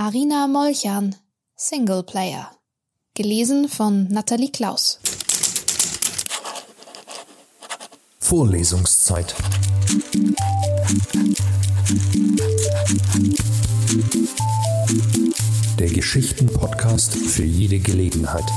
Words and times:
Arina 0.00 0.46
Molchan, 0.46 1.16
Singleplayer. 1.56 2.52
Gelesen 3.14 3.68
von 3.68 4.06
Nathalie 4.06 4.52
Klaus. 4.52 5.00
Vorlesungszeit. 8.20 9.34
Der 15.80 15.88
Geschichten-Podcast 15.88 17.16
für 17.16 17.42
jede 17.42 17.80
Gelegenheit. 17.80 18.48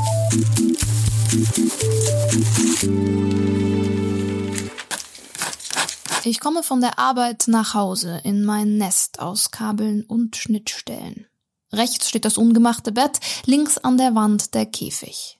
Ich 6.24 6.40
komme 6.40 6.62
von 6.62 6.82
der 6.82 7.00
Arbeit 7.00 7.46
nach 7.48 7.74
Hause 7.74 8.22
in 8.24 8.46
mein 8.46 8.78
Nest 8.78 9.20
aus 9.20 9.50
Kabeln 9.50 10.04
und 10.04 10.36
Schnittstellen. 10.36 11.26
Rechts 11.74 12.10
steht 12.10 12.26
das 12.26 12.38
ungemachte 12.38 12.92
Bett, 12.92 13.20
links 13.46 13.78
an 13.78 13.98
der 13.98 14.16
Wand 14.16 14.54
der 14.54 14.66
Käfig. 14.66 15.40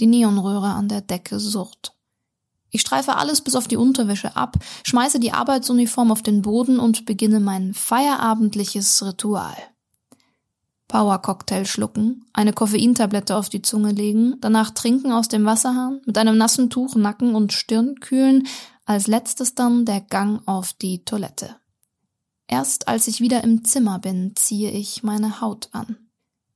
Die 0.00 0.06
Neonröhre 0.06 0.68
an 0.68 0.88
der 0.88 1.00
Decke 1.00 1.38
surrt. 1.38 1.94
Ich 2.70 2.82
streife 2.82 3.16
alles 3.16 3.40
bis 3.40 3.56
auf 3.56 3.68
die 3.68 3.76
Unterwäsche 3.76 4.36
ab, 4.36 4.56
schmeiße 4.84 5.20
die 5.20 5.32
Arbeitsuniform 5.32 6.12
auf 6.12 6.22
den 6.22 6.42
Boden 6.42 6.78
und 6.78 7.06
beginne 7.06 7.40
mein 7.40 7.72
feierabendliches 7.74 9.02
Ritual. 9.02 9.56
Power-Cocktail 10.88 11.66
schlucken, 11.66 12.24
eine 12.32 12.52
Koffeintablette 12.52 13.36
auf 13.36 13.48
die 13.48 13.62
Zunge 13.62 13.92
legen, 13.92 14.36
danach 14.40 14.70
trinken 14.70 15.12
aus 15.12 15.28
dem 15.28 15.44
Wasserhahn, 15.44 16.00
mit 16.06 16.16
einem 16.16 16.36
nassen 16.36 16.70
Tuch 16.70 16.94
Nacken 16.94 17.34
und 17.34 17.52
Stirn 17.52 17.96
kühlen, 18.00 18.46
als 18.84 19.06
letztes 19.06 19.54
dann 19.54 19.84
der 19.84 20.00
Gang 20.00 20.40
auf 20.46 20.72
die 20.72 21.04
Toilette. 21.04 21.56
Erst 22.48 22.88
als 22.88 23.06
ich 23.06 23.20
wieder 23.20 23.44
im 23.44 23.64
Zimmer 23.64 23.98
bin, 23.98 24.32
ziehe 24.34 24.70
ich 24.70 25.02
meine 25.02 25.40
Haut 25.40 25.68
an. 25.72 25.96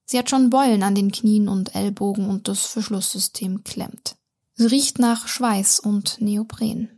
Sie 0.04 0.18
hat 0.18 0.30
schon 0.30 0.50
Beulen 0.50 0.82
an 0.82 0.94
den 0.94 1.12
Knien 1.12 1.48
und 1.48 1.74
Ellbogen 1.74 2.28
und 2.28 2.48
das 2.48 2.66
Verschlusssystem 2.66 3.62
klemmt. 3.62 4.16
Sie 4.54 4.66
riecht 4.66 4.98
nach 4.98 5.28
Schweiß 5.28 5.80
und 5.80 6.20
Neopren. 6.20 6.88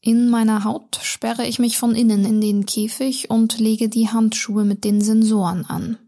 In 0.00 0.30
meiner 0.30 0.64
Haut 0.64 0.98
sperre 1.02 1.46
ich 1.46 1.58
mich 1.58 1.78
von 1.78 1.94
innen 1.94 2.24
in 2.24 2.40
den 2.40 2.66
Käfig 2.66 3.30
und 3.30 3.58
lege 3.58 3.88
die 3.88 4.08
Handschuhe 4.08 4.64
mit 4.64 4.84
den 4.84 5.00
Sensoren 5.00 5.64
an. 5.64 5.98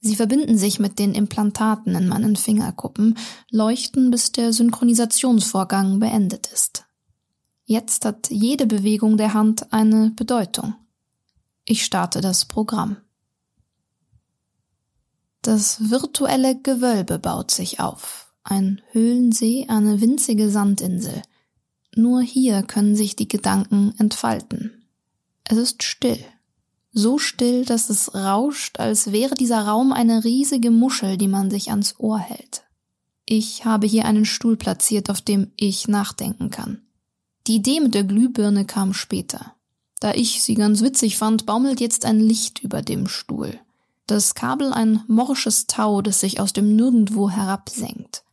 Sie 0.00 0.16
verbinden 0.16 0.56
sich 0.56 0.78
mit 0.78 0.98
den 0.98 1.14
Implantaten 1.14 1.94
in 1.94 2.08
meinen 2.08 2.36
Fingerkuppen, 2.36 3.18
leuchten, 3.50 4.10
bis 4.10 4.32
der 4.32 4.52
Synchronisationsvorgang 4.52 5.98
beendet 6.00 6.48
ist. 6.52 6.84
Jetzt 7.64 8.04
hat 8.04 8.30
jede 8.30 8.66
Bewegung 8.66 9.16
der 9.16 9.34
Hand 9.34 9.72
eine 9.72 10.10
Bedeutung. 10.10 10.74
Ich 11.70 11.84
starte 11.84 12.20
das 12.20 12.46
Programm. 12.46 12.96
Das 15.40 15.88
virtuelle 15.88 16.60
Gewölbe 16.60 17.20
baut 17.20 17.52
sich 17.52 17.78
auf. 17.78 18.34
Ein 18.42 18.80
Höhlensee, 18.90 19.66
eine 19.68 20.00
winzige 20.00 20.50
Sandinsel. 20.50 21.22
Nur 21.94 22.22
hier 22.22 22.64
können 22.64 22.96
sich 22.96 23.14
die 23.14 23.28
Gedanken 23.28 23.94
entfalten. 23.98 24.84
Es 25.44 25.58
ist 25.58 25.84
still. 25.84 26.18
So 26.90 27.18
still, 27.18 27.64
dass 27.64 27.88
es 27.88 28.16
rauscht, 28.16 28.80
als 28.80 29.12
wäre 29.12 29.36
dieser 29.36 29.64
Raum 29.64 29.92
eine 29.92 30.24
riesige 30.24 30.72
Muschel, 30.72 31.18
die 31.18 31.28
man 31.28 31.52
sich 31.52 31.70
ans 31.70 31.94
Ohr 32.00 32.18
hält. 32.18 32.64
Ich 33.26 33.64
habe 33.64 33.86
hier 33.86 34.06
einen 34.06 34.24
Stuhl 34.24 34.56
platziert, 34.56 35.08
auf 35.08 35.20
dem 35.20 35.52
ich 35.54 35.86
nachdenken 35.86 36.50
kann. 36.50 36.82
Die 37.46 37.54
Idee 37.54 37.78
mit 37.78 37.94
der 37.94 38.02
Glühbirne 38.02 38.64
kam 38.64 38.92
später. 38.92 39.54
Da 40.00 40.14
ich 40.14 40.42
sie 40.42 40.54
ganz 40.54 40.82
witzig 40.82 41.18
fand, 41.18 41.46
baumelt 41.46 41.80
jetzt 41.80 42.04
ein 42.04 42.20
Licht 42.20 42.60
über 42.64 42.82
dem 42.82 43.06
Stuhl. 43.06 43.58
Das 44.06 44.34
Kabel 44.34 44.72
ein 44.72 45.04
morsches 45.06 45.66
Tau, 45.66 46.02
das 46.02 46.20
sich 46.20 46.40
aus 46.40 46.52
dem 46.52 46.74
Nirgendwo 46.74 47.30
herabsenkt. 47.30 48.24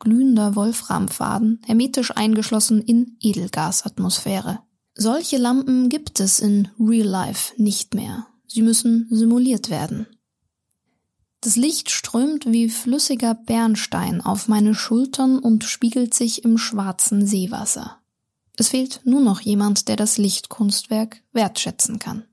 Glühender 0.00 0.54
Wolframfaden, 0.54 1.62
hermetisch 1.64 2.10
eingeschlossen 2.14 2.82
in 2.82 3.16
Edelgasatmosphäre. 3.20 4.60
Solche 4.94 5.38
Lampen 5.38 5.88
gibt 5.88 6.20
es 6.20 6.40
in 6.40 6.68
Real 6.78 7.06
Life 7.06 7.54
nicht 7.56 7.94
mehr. 7.94 8.26
Sie 8.46 8.62
müssen 8.62 9.06
simuliert 9.10 9.70
werden. 9.70 10.06
Das 11.40 11.56
Licht 11.56 11.90
strömt 11.90 12.46
wie 12.46 12.68
flüssiger 12.68 13.34
Bernstein 13.34 14.20
auf 14.20 14.48
meine 14.48 14.74
Schultern 14.74 15.38
und 15.38 15.64
spiegelt 15.64 16.14
sich 16.14 16.44
im 16.44 16.58
schwarzen 16.58 17.26
Seewasser. 17.26 17.98
Es 18.56 18.68
fehlt 18.68 19.00
nur 19.04 19.20
noch 19.20 19.40
jemand, 19.40 19.88
der 19.88 19.96
das 19.96 20.16
Lichtkunstwerk 20.16 21.22
wertschätzen 21.32 21.98
kann. 21.98 22.24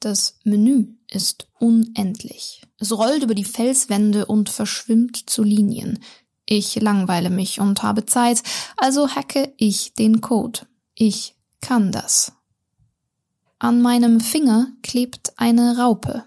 Das 0.00 0.38
Menü 0.42 0.96
ist 1.08 1.46
unendlich. 1.60 2.62
Es 2.78 2.90
rollt 2.90 3.22
über 3.22 3.36
die 3.36 3.44
Felswände 3.44 4.26
und 4.26 4.48
verschwimmt 4.48 5.30
zu 5.30 5.44
Linien. 5.44 6.00
Ich 6.44 6.74
langweile 6.74 7.30
mich 7.30 7.60
und 7.60 7.84
habe 7.84 8.04
Zeit, 8.06 8.42
also 8.76 9.10
hacke 9.10 9.54
ich 9.58 9.94
den 9.94 10.20
Code. 10.20 10.66
Ich 10.96 11.36
kann 11.60 11.92
das. 11.92 12.32
An 13.60 13.80
meinem 13.80 14.18
Finger 14.18 14.72
klebt 14.82 15.34
eine 15.36 15.78
Raupe. 15.78 16.24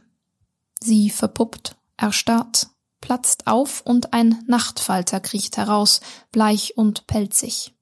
Sie 0.80 1.10
verpuppt, 1.10 1.76
erstarrt, 1.98 2.70
platzt 3.02 3.46
auf 3.46 3.82
und 3.82 4.14
ein 4.14 4.42
Nachtfalter 4.48 5.20
kriecht 5.20 5.58
heraus, 5.58 6.00
bleich 6.32 6.78
und 6.78 7.08
pelzig. 7.08 7.75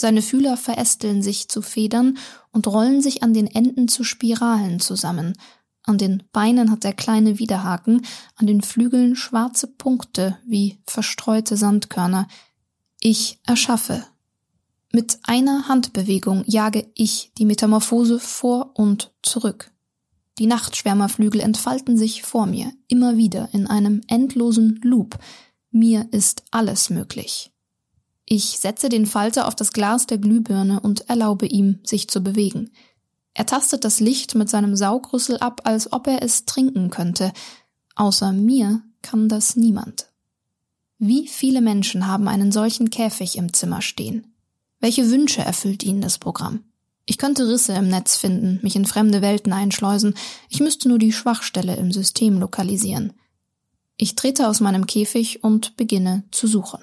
Seine 0.00 0.22
Fühler 0.22 0.56
verästeln 0.56 1.20
sich 1.20 1.48
zu 1.48 1.60
Federn 1.60 2.16
und 2.52 2.66
rollen 2.66 3.02
sich 3.02 3.22
an 3.22 3.34
den 3.34 3.46
Enden 3.46 3.86
zu 3.86 4.02
Spiralen 4.02 4.80
zusammen. 4.80 5.34
An 5.82 5.98
den 5.98 6.22
Beinen 6.32 6.70
hat 6.70 6.86
er 6.86 6.94
kleine 6.94 7.38
Widerhaken, 7.38 8.00
an 8.36 8.46
den 8.46 8.62
Flügeln 8.62 9.14
schwarze 9.14 9.66
Punkte 9.66 10.38
wie 10.46 10.78
verstreute 10.86 11.58
Sandkörner. 11.58 12.28
Ich 12.98 13.40
erschaffe. 13.44 14.06
Mit 14.90 15.18
einer 15.24 15.68
Handbewegung 15.68 16.44
jage 16.46 16.90
ich 16.94 17.32
die 17.36 17.44
Metamorphose 17.44 18.18
vor 18.18 18.70
und 18.76 19.12
zurück. 19.22 19.70
Die 20.38 20.46
Nachtschwärmerflügel 20.46 21.42
entfalten 21.42 21.98
sich 21.98 22.22
vor 22.22 22.46
mir, 22.46 22.72
immer 22.88 23.18
wieder 23.18 23.50
in 23.52 23.66
einem 23.66 24.00
endlosen 24.08 24.80
Loop. 24.82 25.18
Mir 25.70 26.08
ist 26.10 26.42
alles 26.50 26.88
möglich. 26.88 27.52
Ich 28.32 28.60
setze 28.60 28.88
den 28.88 29.06
Falter 29.06 29.48
auf 29.48 29.56
das 29.56 29.72
Glas 29.72 30.06
der 30.06 30.18
Glühbirne 30.18 30.78
und 30.78 31.10
erlaube 31.10 31.46
ihm, 31.46 31.80
sich 31.82 32.06
zu 32.06 32.20
bewegen. 32.20 32.70
Er 33.34 33.44
tastet 33.44 33.84
das 33.84 33.98
Licht 33.98 34.36
mit 34.36 34.48
seinem 34.48 34.76
Saugrüssel 34.76 35.38
ab, 35.38 35.62
als 35.64 35.92
ob 35.92 36.06
er 36.06 36.22
es 36.22 36.44
trinken 36.44 36.90
könnte. 36.90 37.32
Außer 37.96 38.30
mir 38.30 38.82
kann 39.02 39.28
das 39.28 39.56
niemand. 39.56 40.12
Wie 41.00 41.26
viele 41.26 41.60
Menschen 41.60 42.06
haben 42.06 42.28
einen 42.28 42.52
solchen 42.52 42.90
Käfig 42.90 43.36
im 43.36 43.52
Zimmer 43.52 43.82
stehen? 43.82 44.32
Welche 44.78 45.10
Wünsche 45.10 45.40
erfüllt 45.40 45.82
ihnen 45.82 46.00
das 46.00 46.18
Programm? 46.18 46.62
Ich 47.06 47.18
könnte 47.18 47.48
Risse 47.48 47.72
im 47.72 47.88
Netz 47.88 48.16
finden, 48.16 48.60
mich 48.62 48.76
in 48.76 48.84
fremde 48.84 49.22
Welten 49.22 49.52
einschleusen, 49.52 50.14
ich 50.48 50.60
müsste 50.60 50.88
nur 50.88 51.00
die 51.00 51.12
Schwachstelle 51.12 51.74
im 51.74 51.90
System 51.90 52.38
lokalisieren. 52.38 53.12
Ich 53.96 54.14
trete 54.14 54.46
aus 54.46 54.60
meinem 54.60 54.86
Käfig 54.86 55.42
und 55.42 55.76
beginne 55.76 56.22
zu 56.30 56.46
suchen. 56.46 56.80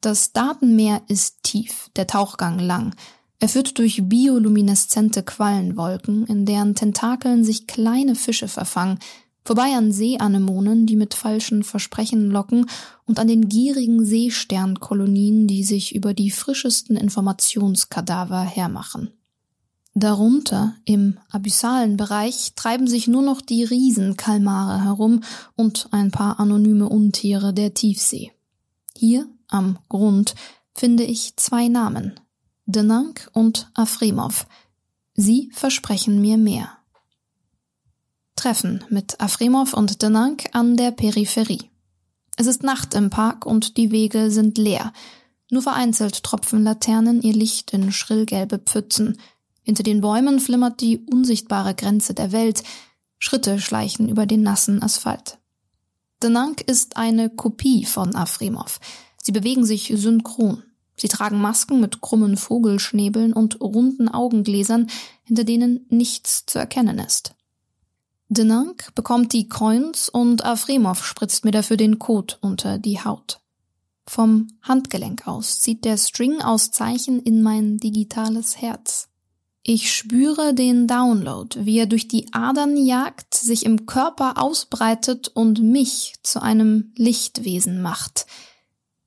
Das 0.00 0.32
Datenmeer 0.32 1.02
ist 1.08 1.42
tief, 1.42 1.90
der 1.94 2.06
Tauchgang 2.06 2.58
lang. 2.58 2.94
Er 3.38 3.48
führt 3.48 3.78
durch 3.78 4.02
biolumineszente 4.04 5.22
Quallenwolken, 5.22 6.26
in 6.26 6.46
deren 6.46 6.74
Tentakeln 6.74 7.44
sich 7.44 7.66
kleine 7.66 8.14
Fische 8.14 8.48
verfangen, 8.48 8.98
vorbei 9.44 9.74
an 9.76 9.92
Seeanemonen, 9.92 10.86
die 10.86 10.96
mit 10.96 11.14
falschen 11.14 11.62
Versprechen 11.64 12.30
locken, 12.30 12.66
und 13.04 13.18
an 13.18 13.28
den 13.28 13.48
gierigen 13.48 14.04
Seesternkolonien, 14.04 15.46
die 15.46 15.64
sich 15.64 15.94
über 15.94 16.14
die 16.14 16.30
frischesten 16.30 16.96
Informationskadaver 16.96 18.42
hermachen. 18.42 19.10
Darunter, 19.94 20.76
im 20.84 21.18
abyssalen 21.30 21.96
Bereich, 21.96 22.52
treiben 22.54 22.86
sich 22.86 23.08
nur 23.08 23.22
noch 23.22 23.40
die 23.40 23.64
Riesenkalmare 23.64 24.84
herum 24.84 25.22
und 25.56 25.88
ein 25.90 26.10
paar 26.10 26.38
anonyme 26.38 26.88
Untiere 26.88 27.52
der 27.52 27.74
Tiefsee. 27.74 28.30
Hier 28.96 29.26
am 29.50 29.78
Grund 29.88 30.34
finde 30.74 31.04
ich 31.04 31.36
zwei 31.36 31.68
Namen, 31.68 32.18
Denank 32.66 33.28
und 33.32 33.70
Afremov. 33.74 34.46
Sie 35.14 35.50
versprechen 35.52 36.20
mir 36.20 36.38
mehr. 36.38 36.70
Treffen 38.36 38.84
mit 38.88 39.20
Afremov 39.20 39.74
und 39.74 40.00
Denank 40.02 40.48
an 40.52 40.76
der 40.76 40.92
Peripherie. 40.92 41.70
Es 42.36 42.46
ist 42.46 42.62
Nacht 42.62 42.94
im 42.94 43.10
Park 43.10 43.44
und 43.44 43.76
die 43.76 43.90
Wege 43.90 44.30
sind 44.30 44.56
leer. 44.56 44.94
Nur 45.50 45.62
vereinzelt 45.62 46.22
tropfen 46.22 46.64
Laternen 46.64 47.20
ihr 47.20 47.34
Licht 47.34 47.72
in 47.72 47.92
schrillgelbe 47.92 48.58
Pfützen. 48.58 49.20
Hinter 49.62 49.82
den 49.82 50.00
Bäumen 50.00 50.40
flimmert 50.40 50.80
die 50.80 51.04
unsichtbare 51.12 51.74
Grenze 51.74 52.14
der 52.14 52.32
Welt. 52.32 52.62
Schritte 53.18 53.60
schleichen 53.60 54.08
über 54.08 54.24
den 54.24 54.42
nassen 54.42 54.82
Asphalt. 54.82 55.38
Denank 56.22 56.62
ist 56.62 56.96
eine 56.96 57.28
Kopie 57.28 57.84
von 57.84 58.14
Afremov. 58.14 58.80
Sie 59.22 59.32
bewegen 59.32 59.64
sich 59.64 59.92
synchron. 59.94 60.62
Sie 60.96 61.08
tragen 61.08 61.40
Masken 61.40 61.80
mit 61.80 62.00
krummen 62.00 62.36
Vogelschnäbeln 62.36 63.32
und 63.32 63.60
runden 63.60 64.08
Augengläsern, 64.08 64.88
hinter 65.24 65.44
denen 65.44 65.86
nichts 65.88 66.44
zu 66.46 66.58
erkennen 66.58 66.98
ist. 66.98 67.34
Denank 68.28 68.94
bekommt 68.94 69.32
die 69.32 69.48
Coins 69.48 70.08
und 70.08 70.44
Afremov 70.44 71.04
spritzt 71.04 71.44
mir 71.44 71.50
dafür 71.50 71.76
den 71.76 71.98
Code 71.98 72.36
unter 72.40 72.78
die 72.78 73.02
Haut. 73.02 73.40
Vom 74.06 74.48
Handgelenk 74.62 75.26
aus 75.26 75.60
zieht 75.60 75.84
der 75.84 75.96
String 75.96 76.40
aus 76.40 76.70
Zeichen 76.70 77.20
in 77.20 77.42
mein 77.42 77.78
digitales 77.78 78.60
Herz. 78.60 79.08
Ich 79.62 79.92
spüre 79.92 80.54
den 80.54 80.86
Download, 80.86 81.64
wie 81.64 81.78
er 81.78 81.86
durch 81.86 82.08
die 82.08 82.32
Adern 82.32 82.76
jagt, 82.76 83.34
sich 83.34 83.64
im 83.64 83.86
Körper 83.86 84.42
ausbreitet 84.42 85.28
und 85.28 85.62
mich 85.62 86.14
zu 86.22 86.40
einem 86.40 86.92
Lichtwesen 86.96 87.82
macht. 87.82 88.26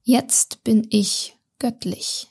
Jetzt 0.06 0.66
bin 0.66 0.86
ich 0.90 1.38
göttlich. 1.60 2.28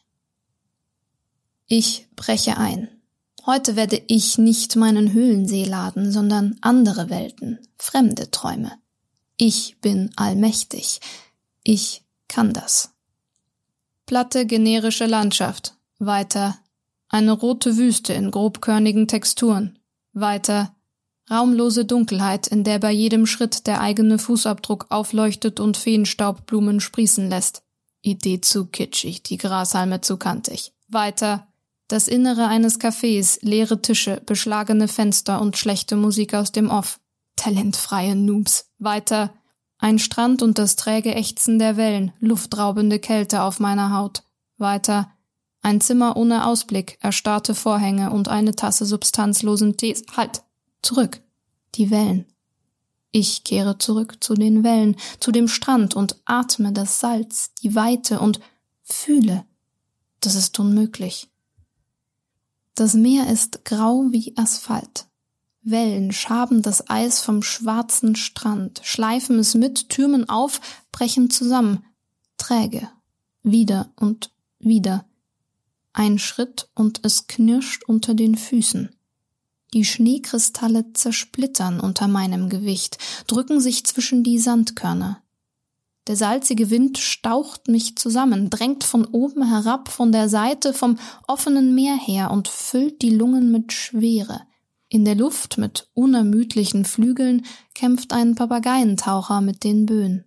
Ich 1.66 2.06
breche 2.16 2.58
ein. 2.58 3.00
Heute 3.46 3.76
werde 3.76 4.02
ich 4.08 4.36
nicht 4.36 4.76
meinen 4.76 5.14
Höhlensee 5.14 5.64
laden, 5.64 6.12
sondern 6.12 6.58
andere 6.60 7.08
Welten, 7.08 7.58
fremde 7.78 8.30
Träume. 8.30 8.72
Ich 9.38 9.80
bin 9.80 10.10
allmächtig. 10.16 11.00
Ich 11.64 12.02
kann 12.28 12.52
das. 12.52 12.90
Platte 14.04 14.44
generische 14.44 15.06
Landschaft. 15.06 15.74
Weiter 15.98 16.58
eine 17.08 17.32
rote 17.32 17.78
Wüste 17.78 18.12
in 18.12 18.30
grobkörnigen 18.30 19.08
Texturen. 19.08 19.78
Weiter 20.12 20.76
raumlose 21.30 21.84
Dunkelheit, 21.84 22.46
in 22.46 22.64
der 22.64 22.78
bei 22.78 22.90
jedem 22.90 23.26
Schritt 23.26 23.66
der 23.66 23.80
eigene 23.80 24.18
Fußabdruck 24.18 24.86
aufleuchtet 24.90 25.60
und 25.60 25.76
Feenstaubblumen 25.76 26.80
sprießen 26.80 27.28
lässt. 27.28 27.62
Idee 28.02 28.40
zu 28.40 28.66
kitschig, 28.66 29.22
die 29.22 29.36
Grashalme 29.36 30.00
zu 30.00 30.16
kantig. 30.16 30.72
Weiter 30.88 31.46
das 31.88 32.08
Innere 32.08 32.46
eines 32.46 32.80
Cafés, 32.80 33.38
leere 33.42 33.82
Tische, 33.82 34.22
beschlagene 34.24 34.88
Fenster 34.88 35.42
und 35.42 35.58
schlechte 35.58 35.94
Musik 35.94 36.32
aus 36.32 36.50
dem 36.50 36.70
Off. 36.70 36.98
Talentfreie 37.36 38.16
Noobs. 38.16 38.70
Weiter 38.78 39.34
ein 39.78 39.98
Strand 39.98 40.42
und 40.42 40.58
das 40.58 40.76
träge 40.76 41.14
Ächzen 41.14 41.58
der 41.58 41.76
Wellen, 41.76 42.12
luftraubende 42.20 42.98
Kälte 42.98 43.42
auf 43.42 43.60
meiner 43.60 43.94
Haut. 43.94 44.22
Weiter 44.56 45.10
ein 45.60 45.80
Zimmer 45.80 46.16
ohne 46.16 46.46
Ausblick, 46.46 46.98
erstarrte 47.00 47.54
Vorhänge 47.54 48.10
und 48.10 48.28
eine 48.28 48.56
Tasse 48.56 48.86
substanzlosen 48.86 49.76
Tees. 49.76 50.04
Halt! 50.16 50.42
Zurück! 50.82 51.22
Die 51.76 51.90
Wellen. 51.90 52.26
Ich 53.12 53.44
kehre 53.44 53.78
zurück 53.78 54.22
zu 54.22 54.34
den 54.34 54.64
Wellen, 54.64 54.96
zu 55.20 55.32
dem 55.32 55.48
Strand 55.48 55.94
und 55.94 56.20
atme 56.24 56.72
das 56.72 57.00
Salz, 57.00 57.52
die 57.62 57.74
Weite 57.74 58.20
und 58.20 58.40
fühle. 58.82 59.44
Das 60.20 60.34
ist 60.34 60.58
unmöglich. 60.58 61.28
Das 62.74 62.94
Meer 62.94 63.30
ist 63.30 63.64
grau 63.64 64.06
wie 64.10 64.34
Asphalt. 64.36 65.06
Wellen 65.62 66.10
schaben 66.12 66.62
das 66.62 66.88
Eis 66.90 67.20
vom 67.20 67.42
schwarzen 67.42 68.16
Strand, 68.16 68.80
schleifen 68.82 69.38
es 69.38 69.54
mit, 69.54 69.90
türmen 69.90 70.28
auf, 70.28 70.60
brechen 70.90 71.30
zusammen. 71.30 71.84
Träge. 72.38 72.88
Wieder 73.42 73.92
und 73.96 74.32
wieder. 74.58 75.04
Ein 75.92 76.18
Schritt 76.18 76.70
und 76.74 77.00
es 77.04 77.26
knirscht 77.26 77.84
unter 77.84 78.14
den 78.14 78.36
Füßen. 78.36 78.96
Die 79.74 79.84
Schneekristalle 79.84 80.92
zersplittern 80.92 81.80
unter 81.80 82.08
meinem 82.08 82.48
Gewicht, 82.48 82.98
drücken 83.26 83.60
sich 83.60 83.84
zwischen 83.84 84.22
die 84.22 84.38
Sandkörner. 84.38 85.22
Der 86.08 86.16
salzige 86.16 86.68
Wind 86.70 86.98
staucht 86.98 87.68
mich 87.68 87.96
zusammen, 87.96 88.50
drängt 88.50 88.82
von 88.82 89.04
oben 89.04 89.48
herab, 89.48 89.88
von 89.88 90.10
der 90.10 90.28
Seite, 90.28 90.74
vom 90.74 90.98
offenen 91.28 91.74
Meer 91.74 91.96
her 91.96 92.32
und 92.32 92.48
füllt 92.48 93.02
die 93.02 93.10
Lungen 93.10 93.52
mit 93.52 93.72
Schwere. 93.72 94.42
In 94.88 95.04
der 95.04 95.14
Luft 95.14 95.58
mit 95.58 95.88
unermüdlichen 95.94 96.84
Flügeln 96.84 97.46
kämpft 97.74 98.12
ein 98.12 98.34
Papageientaucher 98.34 99.40
mit 99.40 99.64
den 99.64 99.86
Böen. 99.86 100.24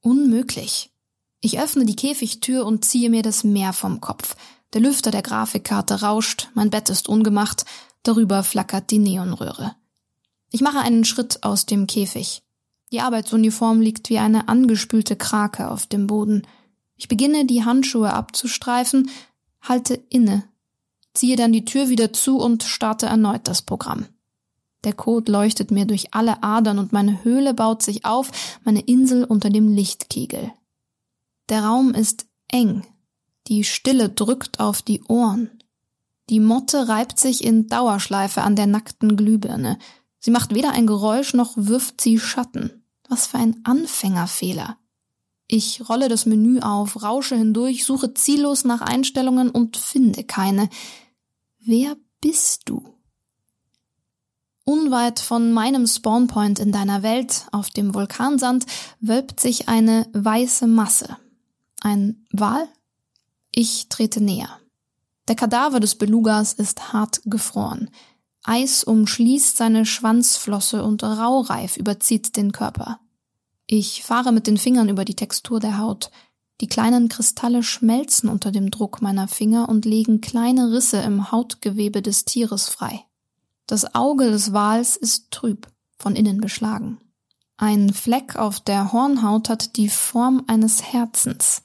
Unmöglich. 0.00 0.92
Ich 1.40 1.60
öffne 1.60 1.84
die 1.84 1.96
Käfigtür 1.96 2.64
und 2.64 2.84
ziehe 2.84 3.10
mir 3.10 3.22
das 3.22 3.44
Meer 3.44 3.72
vom 3.72 4.00
Kopf. 4.00 4.34
Der 4.72 4.80
Lüfter 4.80 5.10
der 5.10 5.22
Grafikkarte 5.22 6.00
rauscht, 6.02 6.48
mein 6.54 6.70
Bett 6.70 6.90
ist 6.90 7.08
ungemacht, 7.08 7.64
darüber 8.08 8.42
flackert 8.42 8.90
die 8.90 8.98
Neonröhre. 8.98 9.76
Ich 10.50 10.62
mache 10.62 10.78
einen 10.78 11.04
Schritt 11.04 11.44
aus 11.44 11.66
dem 11.66 11.86
Käfig. 11.86 12.42
Die 12.90 13.00
Arbeitsuniform 13.00 13.82
liegt 13.82 14.08
wie 14.08 14.18
eine 14.18 14.48
angespülte 14.48 15.14
Krake 15.14 15.70
auf 15.70 15.86
dem 15.86 16.06
Boden. 16.06 16.46
Ich 16.96 17.08
beginne, 17.08 17.44
die 17.44 17.64
Handschuhe 17.64 18.12
abzustreifen, 18.12 19.10
halte 19.60 19.94
inne, 20.08 20.44
ziehe 21.12 21.36
dann 21.36 21.52
die 21.52 21.66
Tür 21.66 21.90
wieder 21.90 22.12
zu 22.12 22.38
und 22.38 22.62
starte 22.62 23.06
erneut 23.06 23.46
das 23.46 23.60
Programm. 23.60 24.06
Der 24.84 24.94
Code 24.94 25.30
leuchtet 25.30 25.70
mir 25.70 25.84
durch 25.84 26.14
alle 26.14 26.42
Adern 26.42 26.78
und 26.78 26.92
meine 26.92 27.24
Höhle 27.24 27.52
baut 27.52 27.82
sich 27.82 28.04
auf, 28.06 28.30
meine 28.64 28.80
Insel 28.80 29.24
unter 29.24 29.50
dem 29.50 29.68
Lichtkegel. 29.68 30.50
Der 31.50 31.64
Raum 31.64 31.92
ist 31.92 32.26
eng. 32.48 32.86
Die 33.48 33.64
Stille 33.64 34.08
drückt 34.08 34.60
auf 34.60 34.80
die 34.80 35.02
Ohren. 35.04 35.50
Die 36.30 36.40
Motte 36.40 36.88
reibt 36.88 37.18
sich 37.18 37.42
in 37.42 37.68
Dauerschleife 37.68 38.42
an 38.42 38.56
der 38.56 38.66
nackten 38.66 39.16
Glühbirne. 39.16 39.78
Sie 40.18 40.30
macht 40.30 40.54
weder 40.54 40.72
ein 40.72 40.86
Geräusch 40.86 41.32
noch 41.34 41.52
wirft 41.56 42.00
sie 42.00 42.18
Schatten. 42.18 42.84
Was 43.08 43.28
für 43.28 43.38
ein 43.38 43.60
Anfängerfehler. 43.64 44.76
Ich 45.46 45.88
rolle 45.88 46.10
das 46.10 46.26
Menü 46.26 46.60
auf, 46.60 47.02
rausche 47.02 47.34
hindurch, 47.34 47.86
suche 47.86 48.12
ziellos 48.12 48.64
nach 48.64 48.82
Einstellungen 48.82 49.48
und 49.48 49.78
finde 49.78 50.24
keine. 50.24 50.68
Wer 51.58 51.96
bist 52.20 52.68
du? 52.68 52.94
Unweit 54.64 55.20
von 55.20 55.52
meinem 55.52 55.86
Spawnpoint 55.86 56.58
in 56.58 56.72
deiner 56.72 57.02
Welt, 57.02 57.46
auf 57.52 57.70
dem 57.70 57.94
Vulkansand, 57.94 58.66
wölbt 59.00 59.40
sich 59.40 59.70
eine 59.70 60.06
weiße 60.12 60.66
Masse. 60.66 61.16
Ein 61.80 62.26
Wal? 62.30 62.68
Ich 63.50 63.88
trete 63.88 64.22
näher. 64.22 64.60
Der 65.28 65.36
Kadaver 65.36 65.78
des 65.78 65.94
Belugas 65.94 66.54
ist 66.54 66.94
hart 66.94 67.20
gefroren. 67.26 67.90
Eis 68.44 68.82
umschließt 68.82 69.58
seine 69.58 69.84
Schwanzflosse 69.84 70.82
und 70.82 71.04
Raureif 71.04 71.76
überzieht 71.76 72.36
den 72.36 72.50
Körper. 72.52 72.98
Ich 73.66 74.02
fahre 74.02 74.32
mit 74.32 74.46
den 74.46 74.56
Fingern 74.56 74.88
über 74.88 75.04
die 75.04 75.16
Textur 75.16 75.60
der 75.60 75.76
Haut. 75.76 76.10
Die 76.62 76.66
kleinen 76.66 77.10
Kristalle 77.10 77.62
schmelzen 77.62 78.30
unter 78.30 78.50
dem 78.50 78.70
Druck 78.70 79.02
meiner 79.02 79.28
Finger 79.28 79.68
und 79.68 79.84
legen 79.84 80.22
kleine 80.22 80.72
Risse 80.72 80.96
im 81.02 81.30
Hautgewebe 81.30 82.00
des 82.00 82.24
Tieres 82.24 82.70
frei. 82.70 83.04
Das 83.66 83.94
Auge 83.94 84.30
des 84.30 84.54
Wals 84.54 84.96
ist 84.96 85.30
trüb, 85.30 85.68
von 85.98 86.16
innen 86.16 86.40
beschlagen. 86.40 86.98
Ein 87.58 87.92
Fleck 87.92 88.36
auf 88.36 88.60
der 88.60 88.92
Hornhaut 88.92 89.50
hat 89.50 89.76
die 89.76 89.90
Form 89.90 90.44
eines 90.46 90.82
Herzens. 90.82 91.62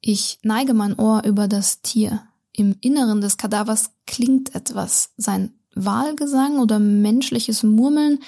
Ich 0.00 0.38
neige 0.42 0.72
mein 0.72 0.96
Ohr 0.96 1.24
über 1.24 1.48
das 1.48 1.80
Tier. 1.82 2.22
Im 2.56 2.74
Inneren 2.80 3.20
des 3.20 3.36
Kadavers 3.36 3.90
klingt 4.06 4.54
etwas, 4.54 5.10
sein 5.18 5.52
Wahlgesang 5.74 6.58
oder 6.58 6.78
menschliches 6.78 7.62
Murmeln. 7.62 8.20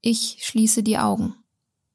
Ich 0.00 0.38
schließe 0.42 0.84
die 0.84 0.96
Augen. 0.96 1.34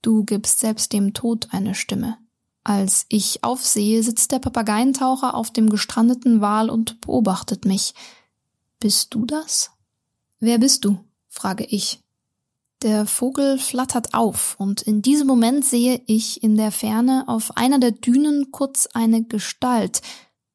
Du 0.02 0.26
gibst 0.26 0.60
selbst 0.60 0.92
dem 0.92 1.14
Tod 1.14 1.48
eine 1.52 1.76
Stimme. 1.76 2.18
Als 2.66 3.06
ich 3.08 3.46
aufsehe, 3.46 4.04
sitzt 4.04 4.34
der 4.34 4.40
Papageientaucher 4.40 5.34
auf 5.34 5.52
dem 5.52 5.70
gestrandeten 5.70 6.42
Wal 6.42 6.70
und 6.70 7.00
beobachtet 7.00 7.64
mich. 7.64 7.94
Bist 8.82 9.14
du 9.14 9.26
das? 9.26 9.72
Wer 10.42 10.58
bist 10.58 10.84
du? 10.84 11.00
frage 11.30 11.64
ich. 11.64 12.02
Der 12.82 13.06
Vogel 13.06 13.58
flattert 13.58 14.14
auf, 14.14 14.56
und 14.60 14.82
in 14.82 15.02
diesem 15.02 15.28
Moment 15.28 15.64
sehe 15.64 16.02
ich 16.08 16.44
in 16.44 16.58
der 16.58 16.72
Ferne 16.72 17.24
auf 17.28 17.56
einer 17.56 17.80
der 17.80 17.92
Dünen 17.92 18.52
kurz 18.52 18.88
eine 18.94 19.24
Gestalt. 19.24 20.02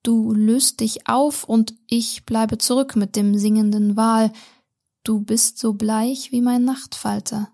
Du 0.05 0.35
löst 0.35 0.81
dich 0.81 1.09
auf, 1.09 1.45
und 1.45 1.75
ich 1.89 2.27
bleibe 2.27 2.59
zurück 2.59 2.95
mit 2.95 3.17
dem 3.17 3.39
singenden 3.39 3.97
Wal. 3.97 4.33
Du 5.03 5.21
bist 5.21 5.59
so 5.59 5.73
bleich 5.73 6.31
wie 6.31 6.43
mein 6.43 6.63
Nachtfalter. 6.63 7.49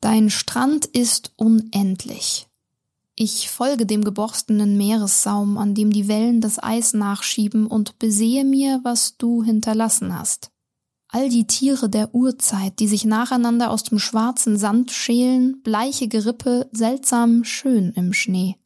Dein 0.00 0.28
Strand 0.28 0.84
ist 0.84 1.32
unendlich. 1.36 2.46
Ich 3.16 3.48
folge 3.48 3.86
dem 3.86 4.04
geborstenen 4.04 4.76
Meeressaum, 4.76 5.56
an 5.56 5.74
dem 5.74 5.92
die 5.92 6.08
Wellen 6.08 6.42
das 6.42 6.62
Eis 6.62 6.92
nachschieben, 6.92 7.66
und 7.66 7.98
besehe 7.98 8.44
mir, 8.44 8.80
was 8.82 9.16
du 9.16 9.42
hinterlassen 9.42 10.18
hast. 10.18 10.50
All 11.08 11.30
die 11.30 11.46
Tiere 11.46 11.88
der 11.88 12.14
Urzeit, 12.14 12.80
die 12.80 12.88
sich 12.88 13.06
nacheinander 13.06 13.70
aus 13.70 13.82
dem 13.84 13.98
schwarzen 13.98 14.58
Sand 14.58 14.90
schälen, 14.90 15.62
bleiche 15.62 16.06
Gerippe, 16.06 16.68
seltsam 16.72 17.44
schön 17.44 17.92
im 17.92 18.12
Schnee. 18.12 18.56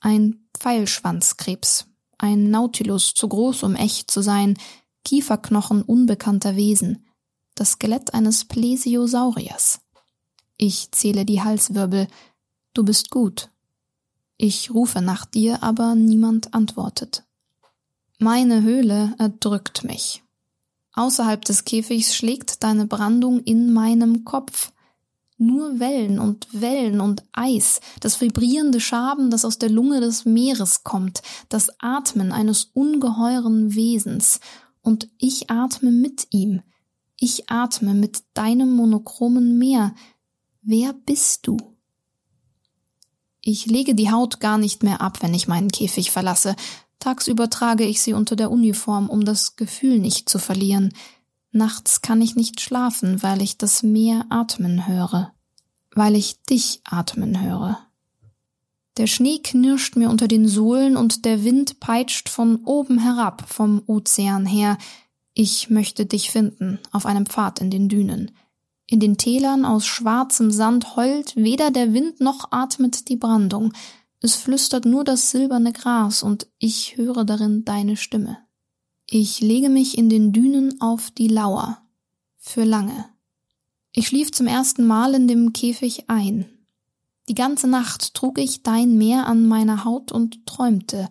Ein 0.00 0.46
Pfeilschwanzkrebs, 0.56 1.86
ein 2.18 2.50
Nautilus, 2.50 3.14
zu 3.14 3.28
groß, 3.28 3.62
um 3.62 3.74
echt 3.74 4.10
zu 4.10 4.22
sein, 4.22 4.56
Kieferknochen 5.04 5.82
unbekannter 5.82 6.56
Wesen, 6.56 7.06
das 7.54 7.72
Skelett 7.72 8.14
eines 8.14 8.44
Plesiosauriers. 8.44 9.80
Ich 10.56 10.90
zähle 10.92 11.24
die 11.24 11.42
Halswirbel. 11.42 12.08
Du 12.72 12.84
bist 12.84 13.10
gut. 13.10 13.50
Ich 14.36 14.72
rufe 14.72 15.00
nach 15.00 15.26
dir, 15.26 15.62
aber 15.62 15.94
niemand 15.94 16.54
antwortet. 16.54 17.24
Meine 18.18 18.62
Höhle 18.62 19.14
erdrückt 19.18 19.84
mich. 19.84 20.22
Außerhalb 20.92 21.44
des 21.44 21.64
Käfigs 21.64 22.14
schlägt 22.14 22.62
deine 22.62 22.86
Brandung 22.86 23.40
in 23.40 23.72
meinem 23.72 24.24
Kopf. 24.24 24.72
Nur 25.36 25.80
Wellen 25.80 26.18
und 26.18 26.46
Wellen 26.52 27.00
und 27.00 27.24
Eis, 27.32 27.80
das 28.00 28.20
vibrierende 28.20 28.80
Schaben, 28.80 29.30
das 29.30 29.44
aus 29.44 29.58
der 29.58 29.70
Lunge 29.70 30.00
des 30.00 30.24
Meeres 30.24 30.84
kommt, 30.84 31.22
das 31.48 31.70
Atmen 31.80 32.30
eines 32.30 32.70
ungeheuren 32.72 33.74
Wesens, 33.74 34.40
und 34.80 35.08
ich 35.18 35.50
atme 35.50 35.90
mit 35.90 36.28
ihm. 36.30 36.62
Ich 37.18 37.50
atme 37.50 37.94
mit 37.94 38.22
deinem 38.34 38.70
monochromen 38.76 39.58
Meer. 39.58 39.94
Wer 40.60 40.92
bist 40.92 41.46
du? 41.46 41.56
Ich 43.40 43.66
lege 43.66 43.94
die 43.94 44.10
Haut 44.10 44.40
gar 44.40 44.58
nicht 44.58 44.82
mehr 44.82 45.00
ab, 45.00 45.22
wenn 45.22 45.34
ich 45.34 45.48
meinen 45.48 45.70
Käfig 45.70 46.10
verlasse. 46.10 46.54
Tagsüber 46.98 47.50
trage 47.50 47.84
ich 47.84 48.00
sie 48.00 48.14
unter 48.14 48.36
der 48.36 48.50
Uniform, 48.50 49.10
um 49.10 49.24
das 49.24 49.56
Gefühl 49.56 49.98
nicht 49.98 50.28
zu 50.28 50.38
verlieren. 50.38 50.92
Nachts 51.56 52.02
kann 52.02 52.20
ich 52.20 52.34
nicht 52.34 52.60
schlafen, 52.60 53.22
weil 53.22 53.40
ich 53.40 53.58
das 53.58 53.84
Meer 53.84 54.26
atmen 54.28 54.88
höre, 54.88 55.32
weil 55.94 56.16
ich 56.16 56.42
dich 56.42 56.80
atmen 56.82 57.40
höre. 57.40 57.78
Der 58.96 59.06
Schnee 59.06 59.38
knirscht 59.38 59.94
mir 59.94 60.10
unter 60.10 60.26
den 60.26 60.48
Sohlen 60.48 60.96
und 60.96 61.24
der 61.24 61.44
Wind 61.44 61.78
peitscht 61.78 62.28
von 62.28 62.64
oben 62.64 62.98
herab 62.98 63.48
vom 63.48 63.82
Ozean 63.86 64.46
her. 64.46 64.78
Ich 65.32 65.70
möchte 65.70 66.06
dich 66.06 66.32
finden, 66.32 66.80
auf 66.90 67.06
einem 67.06 67.24
Pfad 67.24 67.60
in 67.60 67.70
den 67.70 67.88
Dünen. 67.88 68.32
In 68.88 68.98
den 68.98 69.16
Tälern 69.16 69.64
aus 69.64 69.86
schwarzem 69.86 70.50
Sand 70.50 70.96
heult 70.96 71.36
weder 71.36 71.70
der 71.70 71.92
Wind 71.92 72.20
noch 72.20 72.50
atmet 72.50 73.08
die 73.08 73.16
Brandung. 73.16 73.72
Es 74.20 74.34
flüstert 74.34 74.86
nur 74.86 75.04
das 75.04 75.30
silberne 75.30 75.72
Gras 75.72 76.24
und 76.24 76.48
ich 76.58 76.96
höre 76.96 77.24
darin 77.24 77.64
deine 77.64 77.96
Stimme. 77.96 78.38
Ich 79.06 79.40
lege 79.40 79.68
mich 79.68 79.98
in 79.98 80.08
den 80.08 80.32
Dünen 80.32 80.80
auf 80.80 81.10
die 81.10 81.28
Lauer. 81.28 81.82
Für 82.38 82.64
lange. 82.64 83.10
Ich 83.92 84.08
schlief 84.08 84.32
zum 84.32 84.46
ersten 84.46 84.86
Mal 84.86 85.14
in 85.14 85.28
dem 85.28 85.52
Käfig 85.52 86.08
ein. 86.08 86.46
Die 87.28 87.34
ganze 87.34 87.66
Nacht 87.68 88.14
trug 88.14 88.38
ich 88.38 88.62
dein 88.62 88.96
Meer 88.96 89.26
an 89.26 89.46
meiner 89.46 89.84
Haut 89.84 90.10
und 90.10 90.46
träumte. 90.46 91.08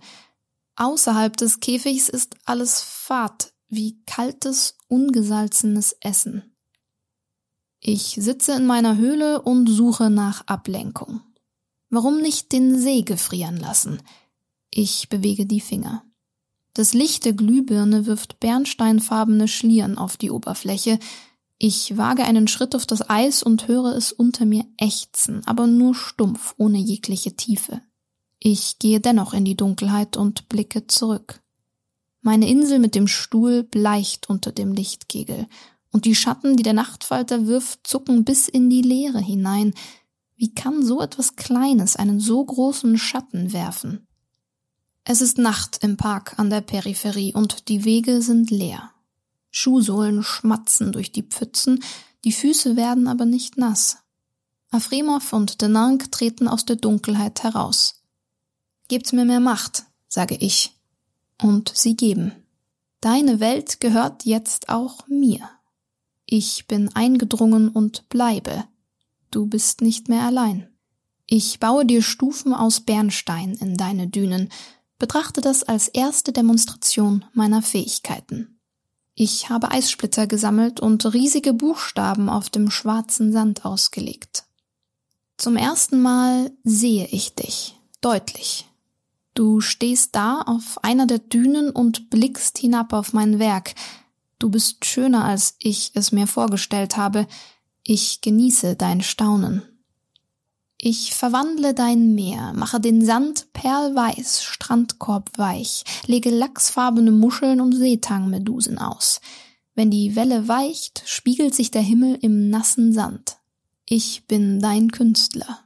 Außerhalb 0.75 1.38
des 1.38 1.59
Käfigs 1.59 2.09
ist 2.09 2.35
alles 2.45 2.81
fad, 2.81 3.53
wie 3.67 4.01
kaltes, 4.05 4.77
ungesalzenes 4.88 5.95
Essen. 6.01 6.55
Ich 7.79 8.17
sitze 8.19 8.53
in 8.53 8.65
meiner 8.65 8.97
Höhle 8.97 9.41
und 9.41 9.67
suche 9.67 10.09
nach 10.09 10.47
Ablenkung. 10.47 11.21
Warum 11.89 12.21
nicht 12.21 12.51
den 12.51 12.79
See 12.79 13.01
gefrieren 13.03 13.57
lassen? 13.57 14.01
Ich 14.71 15.09
bewege 15.09 15.45
die 15.45 15.62
Finger. 15.62 16.03
Das 16.74 16.94
Licht 16.94 17.25
der 17.25 17.34
Glühbirne 17.34 18.06
wirft 18.06 18.39
bernsteinfarbene 18.39 19.48
Schlieren 19.48 19.98
auf 19.98 20.18
die 20.18 20.32
Oberfläche, 20.32 21.00
ich 21.65 21.96
wage 21.96 22.25
einen 22.25 22.50
Schritt 22.50 22.75
auf 22.75 22.86
das 22.86 23.10
Eis 23.10 23.42
und 23.42 23.70
höre 23.70 23.96
es 23.96 24.12
unter 24.12 24.46
mir 24.46 24.65
ächzen, 24.77 25.44
aber 25.46 25.65
nur 25.65 25.96
stumpf, 25.96 26.56
ohne 26.58 26.77
jegliche 26.77 27.38
Tiefe. 27.38 27.80
Ich 28.39 28.80
gehe 28.80 29.00
dennoch 29.00 29.34
in 29.34 29.46
die 29.46 29.56
Dunkelheit 29.56 30.18
und 30.18 30.50
blicke 30.50 30.88
zurück. 30.88 31.42
Meine 32.22 32.50
Insel 32.50 32.80
mit 32.80 32.96
dem 32.96 33.08
Stuhl 33.08 33.63
bleicht 33.63 34.30
unter 34.30 34.51
dem 34.51 34.74
Lichtkegel, 34.74 35.48
und 35.92 36.03
die 36.03 36.15
Schatten, 36.15 36.58
die 36.58 36.63
der 36.63 36.74
Nachtfalter 36.74 37.48
wirft, 37.48 37.88
zucken 37.88 38.25
bis 38.25 38.50
in 38.50 38.70
die 38.70 38.82
Leere 38.82 39.20
hinein. 39.20 39.74
Wie 40.36 40.53
kann 40.53 40.84
so 40.84 41.01
etwas 41.01 41.38
Kleines 41.38 41.96
einen 41.96 42.20
so 42.20 42.44
großen 42.44 42.98
Schatten 42.98 43.53
werfen? 43.53 44.08
Es 45.05 45.22
ist 45.22 45.38
Nacht 45.38 45.83
im 45.83 45.98
Park 45.98 46.39
an 46.39 46.50
der 46.50 46.62
Peripherie 46.62 47.33
und 47.33 47.67
die 47.67 47.83
Wege 47.83 48.22
sind 48.22 48.50
leer. 48.50 48.91
Schuhsohlen 49.51 50.24
schmatzen 50.24 50.91
durch 50.93 51.12
die 51.12 51.24
Pfützen, 51.24 51.83
die 52.24 52.31
Füße 52.31 52.77
werden 52.77 53.07
aber 53.07 53.25
nicht 53.25 53.57
nass. 53.57 53.98
Afremov 54.72 55.33
und 55.33 55.62
Denank 55.62 56.12
treten 56.12 56.48
aus 56.48 56.65
der 56.65 56.77
Dunkelheit 56.77 57.43
heraus. 57.43 58.01
Gebt 58.88 59.12
mir 59.12 59.25
mehr 59.25 59.41
Macht, 59.41 59.83
sage 60.07 60.36
ich. 60.36 60.74
Und 61.41 61.74
sie 61.75 61.95
geben. 61.95 62.31
Deine 63.01 63.41
Welt 63.41 63.81
gehört 63.81 64.24
jetzt 64.24 64.69
auch 64.69 65.07
mir. 65.07 65.50
Ich 66.25 66.65
bin 66.67 66.95
eingedrungen 66.95 67.67
und 67.67 68.07
bleibe. 68.07 68.63
Du 69.29 69.48
bist 69.48 69.81
nicht 69.81 70.07
mehr 70.07 70.24
allein. 70.24 70.69
Ich 71.25 71.60
baue 71.60 71.86
dir 71.86 72.01
Stufen 72.01 72.53
aus 72.53 72.79
Bernstein 72.79 73.53
in 73.55 73.75
deine 73.75 74.07
Dünen, 74.07 74.50
betrachte 75.03 75.41
das 75.41 75.63
als 75.63 75.89
erste 75.89 76.31
Demonstration 76.31 77.25
meiner 77.33 77.62
Fähigkeiten. 77.62 78.57
Ich 79.15 79.50
habe 79.50 79.69
Eissplitter 79.69 80.27
gesammelt 80.27 80.79
und 80.79 81.13
riesige 81.13 81.51
Buchstaben 81.51 82.29
auf 82.29 82.50
dem 82.50 82.72
schwarzen 82.72 83.33
Sand 83.33 83.65
ausgelegt. 83.65 84.45
Zum 85.36 85.57
ersten 85.57 86.01
Mal 86.01 86.51
sehe 86.63 87.05
ich 87.07 87.36
dich, 87.36 87.77
deutlich. 88.00 88.65
Du 89.33 89.60
stehst 89.60 90.15
da 90.15 90.39
auf 90.39 90.81
einer 90.86 91.05
der 91.05 91.19
Dünen 91.19 91.72
und 91.72 92.10
blickst 92.10 92.57
hinab 92.57 92.93
auf 92.93 93.12
mein 93.12 93.39
Werk. 93.39 93.75
Du 94.39 94.50
bist 94.50 94.86
schöner, 94.86 95.25
als 95.25 95.55
ich 95.60 95.91
es 95.95 96.13
mir 96.13 96.27
vorgestellt 96.27 96.95
habe. 96.95 97.27
Ich 97.83 98.22
genieße 98.22 98.77
dein 98.77 99.01
Staunen. 99.01 99.63
Ich 100.85 101.13
verwandle 101.13 101.73
dein 101.73 102.13
Meer, 102.13 102.51
mache 102.51 102.77
den 102.81 103.05
Sand 103.05 103.53
perlweiß, 103.53 104.43
strandkorbweich, 104.43 105.85
lege 106.07 106.29
lachsfarbene 106.29 107.11
Muscheln 107.11 107.61
und 107.61 107.73
Seetangmedusen 107.73 108.77
aus. 108.77 109.21
Wenn 109.75 109.89
die 109.89 110.17
Welle 110.17 110.49
weicht, 110.49 111.03
spiegelt 111.05 111.55
sich 111.55 111.71
der 111.71 111.81
Himmel 111.81 112.17
im 112.21 112.49
nassen 112.49 112.91
Sand. 112.91 113.37
Ich 113.85 114.25
bin 114.27 114.59
dein 114.59 114.91
Künstler. 114.91 115.59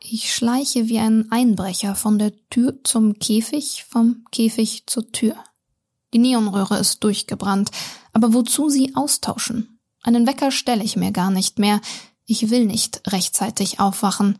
Ich 0.00 0.34
schleiche 0.34 0.88
wie 0.88 0.98
ein 0.98 1.30
Einbrecher 1.30 1.94
von 1.94 2.18
der 2.18 2.32
Tür 2.50 2.82
zum 2.82 3.20
Käfig, 3.20 3.84
vom 3.88 4.24
Käfig 4.32 4.82
zur 4.88 5.12
Tür. 5.12 5.36
Die 6.12 6.18
Neonröhre 6.18 6.76
ist 6.76 7.04
durchgebrannt, 7.04 7.70
aber 8.12 8.34
wozu 8.34 8.68
sie 8.68 8.96
austauschen? 8.96 9.78
Einen 10.02 10.26
Wecker 10.26 10.50
stelle 10.50 10.82
ich 10.82 10.96
mir 10.96 11.12
gar 11.12 11.30
nicht 11.30 11.60
mehr, 11.60 11.80
ich 12.26 12.50
will 12.50 12.66
nicht 12.66 13.02
rechtzeitig 13.06 13.80
aufwachen. 13.80 14.38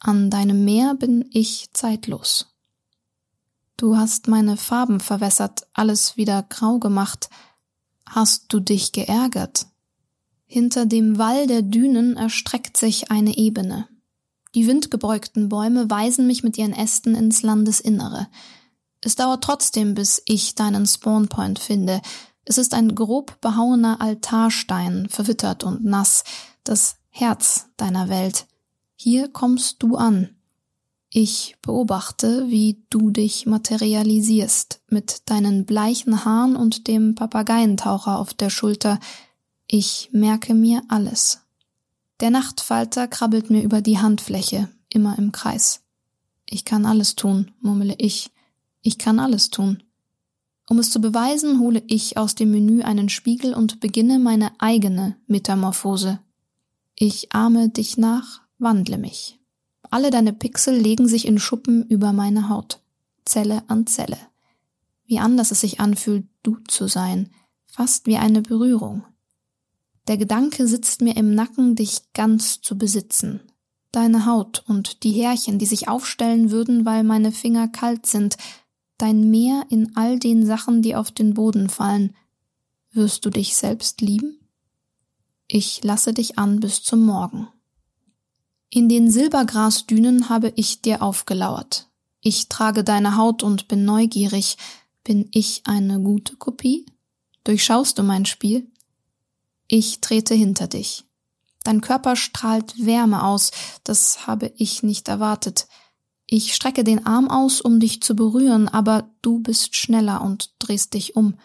An 0.00 0.30
deinem 0.30 0.64
Meer 0.64 0.94
bin 0.94 1.28
ich 1.32 1.70
zeitlos. 1.72 2.54
Du 3.76 3.96
hast 3.96 4.28
meine 4.28 4.56
Farben 4.56 5.00
verwässert, 5.00 5.66
alles 5.72 6.16
wieder 6.16 6.42
grau 6.42 6.78
gemacht. 6.78 7.30
Hast 8.06 8.46
du 8.52 8.60
dich 8.60 8.92
geärgert? 8.92 9.66
Hinter 10.46 10.86
dem 10.86 11.18
Wall 11.18 11.46
der 11.46 11.62
Dünen 11.62 12.16
erstreckt 12.16 12.76
sich 12.76 13.10
eine 13.10 13.36
Ebene. 13.36 13.88
Die 14.54 14.66
windgebeugten 14.66 15.48
Bäume 15.48 15.90
weisen 15.90 16.26
mich 16.26 16.42
mit 16.42 16.56
ihren 16.56 16.72
Ästen 16.72 17.14
ins 17.14 17.42
Landesinnere. 17.42 18.28
Es 19.02 19.14
dauert 19.14 19.44
trotzdem, 19.44 19.94
bis 19.94 20.22
ich 20.24 20.54
deinen 20.54 20.86
Spawnpoint 20.86 21.58
finde. 21.58 22.00
Es 22.44 22.58
ist 22.58 22.74
ein 22.74 22.94
grob 22.94 23.40
behauener 23.40 24.00
Altarstein, 24.00 25.06
verwittert 25.10 25.64
und 25.64 25.84
nass. 25.84 26.24
Das 26.64 26.96
Herz 27.20 27.66
deiner 27.76 28.08
Welt. 28.08 28.46
Hier 28.94 29.26
kommst 29.26 29.82
du 29.82 29.96
an. 29.96 30.36
Ich 31.10 31.56
beobachte, 31.62 32.48
wie 32.48 32.84
du 32.90 33.10
dich 33.10 33.44
materialisierst 33.44 34.82
mit 34.88 35.28
deinen 35.28 35.66
bleichen 35.66 36.24
Haaren 36.24 36.54
und 36.54 36.86
dem 36.86 37.16
Papageientaucher 37.16 38.20
auf 38.20 38.34
der 38.34 38.50
Schulter. 38.50 39.00
Ich 39.66 40.10
merke 40.12 40.54
mir 40.54 40.82
alles. 40.86 41.40
Der 42.20 42.30
Nachtfalter 42.30 43.08
krabbelt 43.08 43.50
mir 43.50 43.64
über 43.64 43.82
die 43.82 43.98
Handfläche, 43.98 44.68
immer 44.88 45.18
im 45.18 45.32
Kreis. 45.32 45.82
Ich 46.46 46.64
kann 46.64 46.86
alles 46.86 47.16
tun, 47.16 47.50
murmle 47.60 47.96
ich. 47.98 48.30
Ich 48.80 48.96
kann 48.96 49.18
alles 49.18 49.50
tun. 49.50 49.82
Um 50.70 50.78
es 50.78 50.92
zu 50.92 51.00
beweisen, 51.00 51.58
hole 51.58 51.82
ich 51.88 52.16
aus 52.16 52.36
dem 52.36 52.52
Menü 52.52 52.82
einen 52.82 53.08
Spiegel 53.08 53.54
und 53.54 53.80
beginne 53.80 54.20
meine 54.20 54.52
eigene 54.60 55.16
Metamorphose. 55.26 56.20
Ich 57.00 57.32
ahme 57.32 57.68
dich 57.68 57.96
nach, 57.96 58.40
wandle 58.58 58.98
mich. 58.98 59.38
Alle 59.88 60.10
deine 60.10 60.32
Pixel 60.32 60.76
legen 60.76 61.06
sich 61.06 61.28
in 61.28 61.38
Schuppen 61.38 61.86
über 61.86 62.12
meine 62.12 62.48
Haut, 62.48 62.80
Zelle 63.24 63.62
an 63.68 63.86
Zelle. 63.86 64.18
Wie 65.06 65.20
anders 65.20 65.52
es 65.52 65.60
sich 65.60 65.78
anfühlt, 65.78 66.26
du 66.42 66.56
zu 66.66 66.88
sein, 66.88 67.30
fast 67.66 68.08
wie 68.08 68.16
eine 68.16 68.42
Berührung. 68.42 69.04
Der 70.08 70.16
Gedanke 70.16 70.66
sitzt 70.66 71.00
mir 71.00 71.16
im 71.16 71.36
Nacken, 71.36 71.76
dich 71.76 72.12
ganz 72.14 72.62
zu 72.62 72.76
besitzen. 72.76 73.42
Deine 73.92 74.26
Haut 74.26 74.64
und 74.66 75.04
die 75.04 75.12
Härchen, 75.12 75.60
die 75.60 75.66
sich 75.66 75.86
aufstellen 75.86 76.50
würden, 76.50 76.84
weil 76.84 77.04
meine 77.04 77.30
Finger 77.30 77.68
kalt 77.68 78.06
sind, 78.06 78.38
dein 78.96 79.30
Meer 79.30 79.66
in 79.68 79.94
all 79.94 80.18
den 80.18 80.44
Sachen, 80.44 80.82
die 80.82 80.96
auf 80.96 81.12
den 81.12 81.34
Boden 81.34 81.68
fallen. 81.68 82.16
Wirst 82.90 83.24
du 83.24 83.30
dich 83.30 83.54
selbst 83.54 84.00
lieben? 84.00 84.37
Ich 85.50 85.82
lasse 85.82 86.12
dich 86.12 86.38
an 86.38 86.60
bis 86.60 86.82
zum 86.82 87.06
Morgen. 87.06 87.48
In 88.68 88.90
den 88.90 89.10
Silbergrasdünen 89.10 90.28
habe 90.28 90.52
ich 90.56 90.82
dir 90.82 91.00
aufgelauert. 91.00 91.88
Ich 92.20 92.48
trage 92.48 92.84
deine 92.84 93.16
Haut 93.16 93.42
und 93.42 93.66
bin 93.66 93.86
neugierig. 93.86 94.58
Bin 95.04 95.26
ich 95.32 95.62
eine 95.64 96.00
gute 96.00 96.36
Kopie? 96.36 96.84
Durchschaust 97.44 97.98
du 97.98 98.02
mein 98.02 98.26
Spiel? 98.26 98.70
Ich 99.68 100.02
trete 100.02 100.34
hinter 100.34 100.66
dich. 100.66 101.04
Dein 101.64 101.80
Körper 101.80 102.14
strahlt 102.14 102.84
Wärme 102.84 103.24
aus, 103.24 103.50
das 103.84 104.26
habe 104.26 104.52
ich 104.56 104.82
nicht 104.82 105.08
erwartet. 105.08 105.66
Ich 106.26 106.54
strecke 106.54 106.84
den 106.84 107.06
Arm 107.06 107.30
aus, 107.30 107.62
um 107.62 107.80
dich 107.80 108.02
zu 108.02 108.14
berühren, 108.14 108.68
aber 108.68 109.08
du 109.22 109.38
bist 109.38 109.76
schneller 109.76 110.20
und 110.20 110.52
drehst 110.58 110.92
dich 110.92 111.16
um. 111.16 111.38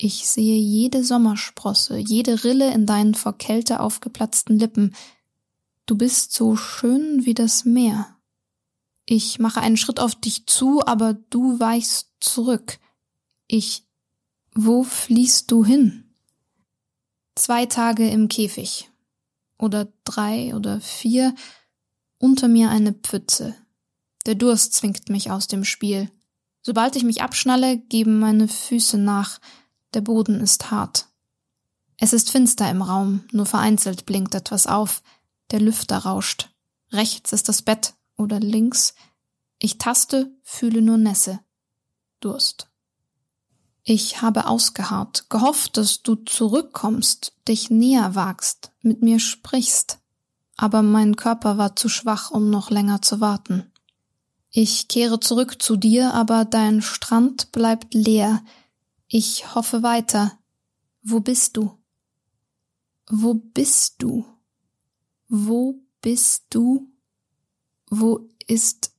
Ich 0.00 0.28
sehe 0.28 0.56
jede 0.56 1.02
Sommersprosse, 1.02 1.98
jede 1.98 2.44
Rille 2.44 2.72
in 2.72 2.86
deinen 2.86 3.14
vor 3.14 3.36
Kälte 3.36 3.80
aufgeplatzten 3.80 4.56
Lippen. 4.56 4.94
Du 5.86 5.96
bist 5.96 6.32
so 6.32 6.54
schön 6.54 7.26
wie 7.26 7.34
das 7.34 7.64
Meer. 7.64 8.16
Ich 9.06 9.40
mache 9.40 9.60
einen 9.60 9.76
Schritt 9.76 9.98
auf 9.98 10.14
dich 10.14 10.46
zu, 10.46 10.86
aber 10.86 11.14
du 11.14 11.58
weichst 11.58 12.10
zurück. 12.20 12.78
Ich. 13.48 13.84
Wo 14.54 14.84
fließt 14.84 15.50
du 15.50 15.64
hin? 15.64 16.14
Zwei 17.34 17.66
Tage 17.66 18.08
im 18.08 18.28
Käfig. 18.28 18.90
Oder 19.58 19.92
drei 20.04 20.54
oder 20.54 20.80
vier. 20.80 21.34
Unter 22.18 22.46
mir 22.46 22.70
eine 22.70 22.92
Pfütze. 22.92 23.56
Der 24.26 24.36
Durst 24.36 24.74
zwingt 24.74 25.08
mich 25.08 25.30
aus 25.30 25.48
dem 25.48 25.64
Spiel. 25.64 26.10
Sobald 26.62 26.94
ich 26.94 27.02
mich 27.02 27.22
abschnalle, 27.22 27.78
geben 27.78 28.18
meine 28.18 28.46
Füße 28.46 28.98
nach. 28.98 29.40
Der 29.94 30.00
Boden 30.00 30.40
ist 30.40 30.70
hart. 30.70 31.08
Es 31.96 32.12
ist 32.12 32.30
finster 32.30 32.70
im 32.70 32.82
Raum, 32.82 33.24
nur 33.32 33.46
vereinzelt 33.46 34.06
blinkt 34.06 34.34
etwas 34.34 34.66
auf. 34.66 35.02
Der 35.50 35.60
Lüfter 35.60 35.98
rauscht. 35.98 36.50
Rechts 36.92 37.32
ist 37.32 37.48
das 37.48 37.62
Bett 37.62 37.94
oder 38.16 38.38
links. 38.38 38.94
Ich 39.58 39.78
taste, 39.78 40.30
fühle 40.42 40.82
nur 40.82 40.98
Nässe. 40.98 41.40
Durst. 42.20 42.68
Ich 43.82 44.20
habe 44.20 44.46
ausgeharrt, 44.46 45.30
gehofft, 45.30 45.78
dass 45.78 46.02
du 46.02 46.14
zurückkommst, 46.14 47.32
dich 47.48 47.70
näher 47.70 48.14
wagst, 48.14 48.70
mit 48.82 49.02
mir 49.02 49.18
sprichst. 49.18 49.98
Aber 50.56 50.82
mein 50.82 51.16
Körper 51.16 51.56
war 51.56 51.74
zu 51.74 51.88
schwach, 51.88 52.30
um 52.30 52.50
noch 52.50 52.70
länger 52.70 53.00
zu 53.00 53.20
warten. 53.20 53.72
Ich 54.50 54.88
kehre 54.88 55.20
zurück 55.20 55.62
zu 55.62 55.76
dir, 55.76 56.12
aber 56.14 56.44
dein 56.44 56.82
Strand 56.82 57.50
bleibt 57.52 57.94
leer, 57.94 58.42
ich 59.08 59.54
hoffe 59.54 59.82
weiter. 59.82 60.38
Wo 61.02 61.20
bist 61.20 61.56
du? 61.56 61.72
Wo 63.08 63.34
bist 63.34 64.02
du? 64.02 64.26
Wo 65.28 65.80
bist 66.02 66.44
du? 66.50 66.90
Wo 67.88 68.28
ist? 68.46 68.92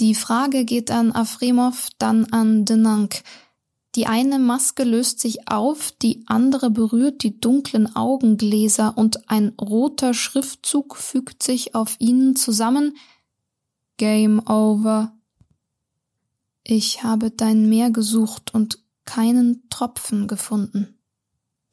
Die 0.00 0.14
Frage 0.14 0.64
geht 0.64 0.90
an 0.90 1.12
Afremov, 1.12 1.88
dann 1.98 2.24
an 2.26 2.64
Denank. 2.64 3.22
Die 3.94 4.06
eine 4.06 4.38
Maske 4.38 4.84
löst 4.84 5.20
sich 5.20 5.48
auf, 5.48 5.92
die 5.92 6.24
andere 6.26 6.70
berührt 6.70 7.22
die 7.22 7.40
dunklen 7.40 7.94
Augengläser 7.94 8.96
und 8.96 9.28
ein 9.28 9.50
roter 9.60 10.14
Schriftzug 10.14 10.96
fügt 10.96 11.42
sich 11.42 11.74
auf 11.74 11.96
ihnen 11.98 12.34
zusammen. 12.36 12.96
Game 13.96 14.40
over. 14.48 15.12
Ich 16.62 17.02
habe 17.02 17.30
dein 17.30 17.68
Meer 17.68 17.90
gesucht 17.90 18.54
und 18.54 18.79
keinen 19.10 19.68
Tropfen 19.70 20.28
gefunden. 20.28 20.96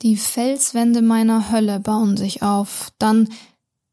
Die 0.02 0.18
Felswände 0.18 1.04
meiner 1.04 1.52
Hölle 1.52 1.80
bauen 1.80 2.18
sich 2.18 2.42
auf, 2.42 2.92
dann 2.98 3.30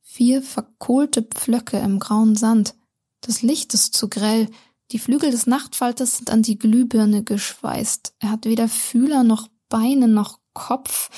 vier 0.01 0.43
verkohlte 0.43 1.21
Pflöcke 1.21 1.77
im 1.79 1.99
grauen 1.99 2.37
Sand. 2.37 2.75
Das 3.21 3.43
Licht 3.43 3.75
ist 3.75 3.95
zu 3.95 4.09
grell, 4.09 4.49
die 4.93 4.99
Flügel 4.99 5.31
des 5.31 5.47
Nachtfalters 5.47 6.17
sind 6.17 6.31
an 6.31 6.41
die 6.41 6.59
Glühbirne 6.59 7.23
geschweißt. 7.23 8.15
Er 8.19 8.31
hat 8.31 8.47
weder 8.47 8.69
Fühler 8.69 9.25
noch 9.25 9.49
Beine 9.69 10.09
noch 10.09 10.41
Kopf. 10.55 11.11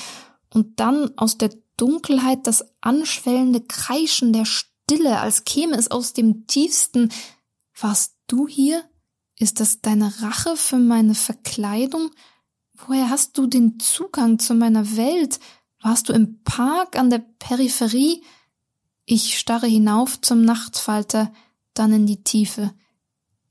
Und 0.53 0.81
dann 0.81 1.17
aus 1.17 1.39
der 1.39 1.51
Dunkelheit 1.77 2.49
das 2.49 2.65
anschwellende 2.81 3.61
Kreischen 3.61 4.33
der 4.33 4.47
Stille, 4.47 5.21
als 5.21 5.45
käme 5.45 5.77
es 5.77 5.91
aus 5.91 6.13
dem 6.13 6.49
tiefsten. 6.49 7.13
Warst 7.79 8.17
du 8.27 8.49
hier? 8.49 8.83
Ist 9.39 9.61
das 9.61 9.81
deine 9.83 10.23
Rache 10.23 10.57
für 10.57 10.79
meine 10.79 11.15
Verkleidung? 11.15 12.11
Woher 12.75 13.11
hast 13.11 13.37
du 13.39 13.47
den 13.47 13.79
Zugang 13.79 14.39
zu 14.39 14.55
meiner 14.55 14.97
Welt? 14.97 15.41
Warst 15.81 16.09
du 16.09 16.13
im 16.13 16.43
Park 16.43 16.99
an 16.99 17.11
der 17.11 17.19
Peripherie? 17.19 18.23
Ich 19.05 19.39
starre 19.39 19.67
hinauf 19.67 20.21
zum 20.21 20.43
Nachtfalter, 20.45 21.33
dann 21.75 21.93
in 21.93 22.07
die 22.07 22.25
Tiefe. 22.25 22.75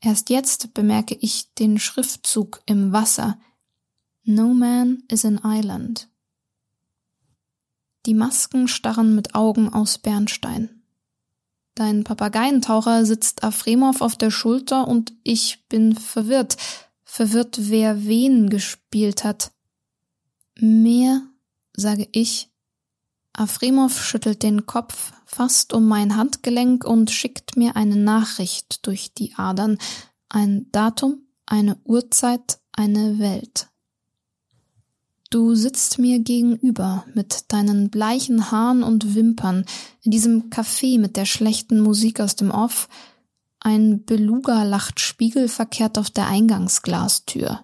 Erst 0.00 0.28
jetzt 0.30 0.74
bemerke 0.74 1.16
ich 1.20 1.54
den 1.54 1.78
Schriftzug 1.78 2.62
im 2.66 2.92
Wasser. 2.92 3.38
No 4.24 4.48
man 4.48 5.04
is 5.08 5.24
an 5.24 5.40
island. 5.44 6.08
Die 8.06 8.14
Masken 8.14 8.68
starren 8.68 9.14
mit 9.14 9.34
Augen 9.34 9.72
aus 9.72 9.98
Bernstein. 9.98 10.75
Dein 11.76 12.04
Papageientaucher 12.04 13.04
sitzt 13.04 13.44
Afremov 13.44 14.00
auf 14.00 14.16
der 14.16 14.30
Schulter 14.30 14.88
und 14.88 15.12
ich 15.22 15.68
bin 15.68 15.94
verwirrt. 15.94 16.56
Verwirrt, 17.04 17.58
wer 17.70 18.06
wen 18.06 18.48
gespielt 18.48 19.24
hat. 19.24 19.52
Mehr, 20.58 21.20
sage 21.76 22.08
ich. 22.12 22.50
Afremov 23.34 24.02
schüttelt 24.02 24.42
den 24.42 24.64
Kopf 24.64 25.12
fast 25.26 25.74
um 25.74 25.86
mein 25.86 26.16
Handgelenk 26.16 26.82
und 26.86 27.10
schickt 27.10 27.58
mir 27.58 27.76
eine 27.76 27.96
Nachricht 27.96 28.86
durch 28.86 29.12
die 29.12 29.34
Adern. 29.34 29.76
Ein 30.30 30.72
Datum, 30.72 31.26
eine 31.44 31.76
Uhrzeit, 31.84 32.58
eine 32.72 33.18
Welt. 33.18 33.68
Du 35.30 35.56
sitzt 35.56 35.98
mir 35.98 36.20
gegenüber 36.20 37.04
mit 37.14 37.52
deinen 37.52 37.90
bleichen 37.90 38.52
Haaren 38.52 38.84
und 38.84 39.16
Wimpern 39.16 39.64
in 40.02 40.12
diesem 40.12 40.50
Café 40.50 41.00
mit 41.00 41.16
der 41.16 41.24
schlechten 41.24 41.80
Musik 41.80 42.20
aus 42.20 42.36
dem 42.36 42.52
Off. 42.52 42.88
Ein 43.58 44.04
Beluga 44.04 44.62
lacht 44.62 45.00
spiegelverkehrt 45.00 45.98
auf 45.98 46.10
der 46.10 46.28
Eingangsglastür. 46.28 47.60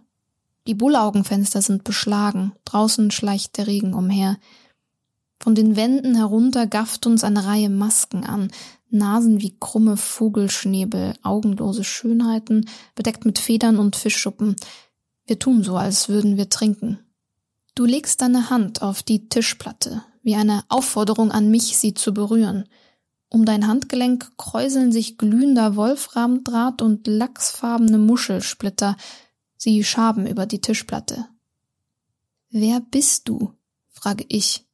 Die 0.66 0.74
Bullaugenfenster 0.74 1.62
sind 1.62 1.84
beschlagen, 1.84 2.52
draußen 2.64 3.12
schleicht 3.12 3.58
der 3.58 3.68
Regen 3.68 3.94
umher. 3.94 4.38
Von 5.38 5.54
den 5.54 5.76
Wänden 5.76 6.16
herunter 6.16 6.66
gafft 6.66 7.06
uns 7.06 7.22
eine 7.22 7.46
Reihe 7.46 7.70
Masken 7.70 8.24
an, 8.24 8.50
Nasen 8.90 9.40
wie 9.40 9.56
krumme 9.58 9.96
Vogelschnäbel, 9.96 11.14
augenlose 11.22 11.84
Schönheiten, 11.84 12.68
bedeckt 12.94 13.24
mit 13.24 13.38
Federn 13.38 13.78
und 13.78 13.96
Fischschuppen. 13.96 14.56
Wir 15.26 15.38
tun 15.38 15.62
so, 15.62 15.76
als 15.76 16.08
würden 16.08 16.36
wir 16.36 16.48
trinken. 16.48 16.98
Du 17.74 17.86
legst 17.86 18.20
deine 18.20 18.50
Hand 18.50 18.82
auf 18.82 19.02
die 19.02 19.28
Tischplatte, 19.28 20.04
wie 20.22 20.34
eine 20.34 20.62
Aufforderung 20.68 21.32
an 21.32 21.50
mich, 21.50 21.78
sie 21.78 21.94
zu 21.94 22.12
berühren. 22.12 22.68
Um 23.30 23.46
dein 23.46 23.66
Handgelenk 23.66 24.36
kräuseln 24.36 24.92
sich 24.92 25.16
glühender 25.16 25.74
Wolframdraht 25.74 26.82
und 26.82 27.06
lachsfarbene 27.06 27.96
Muschelsplitter. 27.96 28.96
Sie 29.56 29.82
schaben 29.84 30.26
über 30.26 30.44
die 30.44 30.60
Tischplatte. 30.60 31.26
Wer 32.50 32.80
bist 32.80 33.28
du? 33.28 33.54
frage 33.88 34.26
ich. 34.28 34.66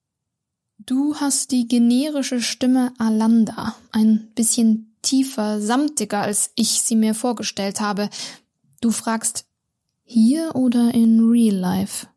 Du 0.79 1.15
hast 1.17 1.53
die 1.53 1.69
generische 1.69 2.41
Stimme 2.41 2.93
Alanda, 2.99 3.77
ein 3.93 4.33
bisschen 4.35 4.97
tiefer, 5.03 5.61
samtiger, 5.61 6.23
als 6.23 6.51
ich 6.57 6.81
sie 6.81 6.97
mir 6.97 7.15
vorgestellt 7.15 7.81
habe. 7.81 8.11
Du 8.81 8.91
fragst, 8.91 9.45
hier 10.03 10.57
oder 10.57 10.93
in 10.95 11.21
real 11.21 11.55
life? 11.55 12.09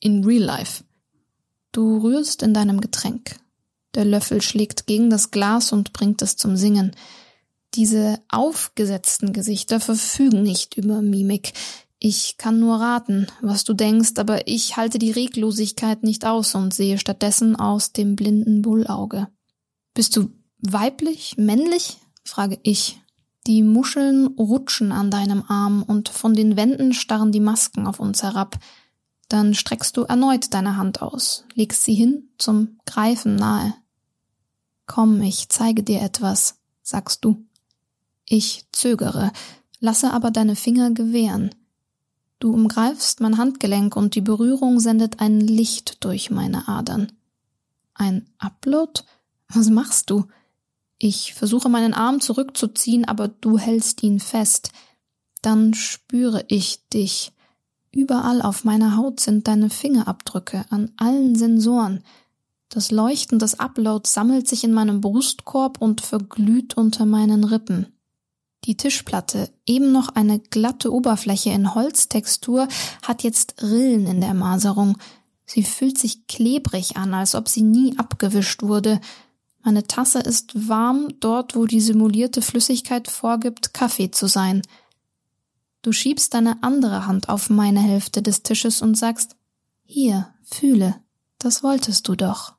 In 0.00 0.24
real 0.24 0.42
life. 0.42 0.84
Du 1.72 1.98
rührst 1.98 2.42
in 2.42 2.54
deinem 2.54 2.80
Getränk. 2.80 3.36
Der 3.94 4.04
Löffel 4.04 4.42
schlägt 4.42 4.86
gegen 4.86 5.10
das 5.10 5.30
Glas 5.30 5.72
und 5.72 5.92
bringt 5.92 6.22
es 6.22 6.36
zum 6.36 6.56
Singen. 6.56 6.92
Diese 7.74 8.20
aufgesetzten 8.28 9.32
Gesichter 9.32 9.80
verfügen 9.80 10.42
nicht 10.42 10.76
über 10.76 11.02
Mimik. 11.02 11.52
Ich 11.98 12.36
kann 12.36 12.60
nur 12.60 12.76
raten, 12.76 13.26
was 13.40 13.64
du 13.64 13.74
denkst, 13.74 14.12
aber 14.16 14.46
ich 14.48 14.76
halte 14.76 14.98
die 14.98 15.10
Reglosigkeit 15.10 16.02
nicht 16.02 16.26
aus 16.26 16.54
und 16.54 16.74
sehe 16.74 16.98
stattdessen 16.98 17.56
aus 17.56 17.92
dem 17.92 18.16
blinden 18.16 18.62
Bullauge. 18.62 19.28
Bist 19.94 20.16
du 20.16 20.30
weiblich, 20.58 21.36
männlich? 21.38 21.98
frage 22.22 22.58
ich. 22.62 23.00
Die 23.46 23.62
Muscheln 23.62 24.26
rutschen 24.26 24.92
an 24.92 25.10
deinem 25.10 25.44
Arm 25.46 25.82
und 25.82 26.08
von 26.08 26.34
den 26.34 26.56
Wänden 26.56 26.92
starren 26.92 27.32
die 27.32 27.40
Masken 27.40 27.86
auf 27.86 28.00
uns 28.00 28.22
herab. 28.22 28.58
Dann 29.28 29.54
streckst 29.54 29.96
du 29.96 30.02
erneut 30.02 30.54
deine 30.54 30.76
Hand 30.76 31.02
aus, 31.02 31.44
legst 31.54 31.82
sie 31.82 31.94
hin 31.94 32.28
zum 32.38 32.78
Greifen 32.86 33.34
nahe. 33.36 33.74
Komm, 34.86 35.20
ich 35.20 35.48
zeige 35.48 35.82
dir 35.82 36.00
etwas, 36.00 36.58
sagst 36.82 37.24
du. 37.24 37.44
Ich 38.28 38.66
zögere, 38.72 39.32
lasse 39.80 40.12
aber 40.12 40.30
deine 40.30 40.54
Finger 40.54 40.92
gewähren. 40.92 41.54
Du 42.38 42.52
umgreifst 42.52 43.20
mein 43.20 43.38
Handgelenk 43.38 43.96
und 43.96 44.14
die 44.14 44.20
Berührung 44.20 44.78
sendet 44.78 45.20
ein 45.20 45.40
Licht 45.40 46.04
durch 46.04 46.30
meine 46.30 46.68
Adern. 46.68 47.12
Ein 47.94 48.28
Upload? 48.38 49.02
Was 49.48 49.70
machst 49.70 50.10
du? 50.10 50.26
Ich 50.98 51.34
versuche 51.34 51.68
meinen 51.68 51.94
Arm 51.94 52.20
zurückzuziehen, 52.20 53.04
aber 53.04 53.28
du 53.28 53.58
hältst 53.58 54.02
ihn 54.02 54.20
fest. 54.20 54.70
Dann 55.42 55.74
spüre 55.74 56.44
ich 56.48 56.86
dich 56.88 57.32
Überall 57.96 58.42
auf 58.42 58.64
meiner 58.64 58.98
Haut 58.98 59.20
sind 59.20 59.48
deine 59.48 59.70
Fingerabdrücke 59.70 60.66
an 60.68 60.92
allen 60.98 61.34
Sensoren. 61.34 62.04
Das 62.68 62.90
Leuchten 62.90 63.38
des 63.38 63.58
Uploads 63.58 64.12
sammelt 64.12 64.46
sich 64.46 64.64
in 64.64 64.74
meinem 64.74 65.00
Brustkorb 65.00 65.80
und 65.80 66.02
verglüht 66.02 66.76
unter 66.76 67.06
meinen 67.06 67.42
Rippen. 67.42 67.86
Die 68.64 68.76
Tischplatte, 68.76 69.48
eben 69.64 69.92
noch 69.92 70.10
eine 70.10 70.40
glatte 70.40 70.92
Oberfläche 70.92 71.48
in 71.50 71.74
Holztextur, 71.74 72.68
hat 73.02 73.22
jetzt 73.22 73.62
Rillen 73.62 74.06
in 74.06 74.20
der 74.20 74.34
Maserung. 74.34 74.98
Sie 75.46 75.62
fühlt 75.62 75.96
sich 75.96 76.26
klebrig 76.26 76.98
an, 76.98 77.14
als 77.14 77.34
ob 77.34 77.48
sie 77.48 77.62
nie 77.62 77.98
abgewischt 77.98 78.62
wurde. 78.62 79.00
Meine 79.62 79.86
Tasse 79.86 80.18
ist 80.18 80.68
warm 80.68 81.08
dort, 81.20 81.56
wo 81.56 81.64
die 81.64 81.80
simulierte 81.80 82.42
Flüssigkeit 82.42 83.08
vorgibt, 83.08 83.72
Kaffee 83.72 84.10
zu 84.10 84.26
sein. 84.26 84.60
Du 85.86 85.92
schiebst 85.92 86.34
deine 86.34 86.64
andere 86.64 87.06
Hand 87.06 87.28
auf 87.28 87.48
meine 87.48 87.78
Hälfte 87.78 88.20
des 88.20 88.42
Tisches 88.42 88.82
und 88.82 88.98
sagst, 88.98 89.36
hier, 89.84 90.34
fühle, 90.42 90.96
das 91.38 91.62
wolltest 91.62 92.08
du 92.08 92.16
doch. 92.16 92.54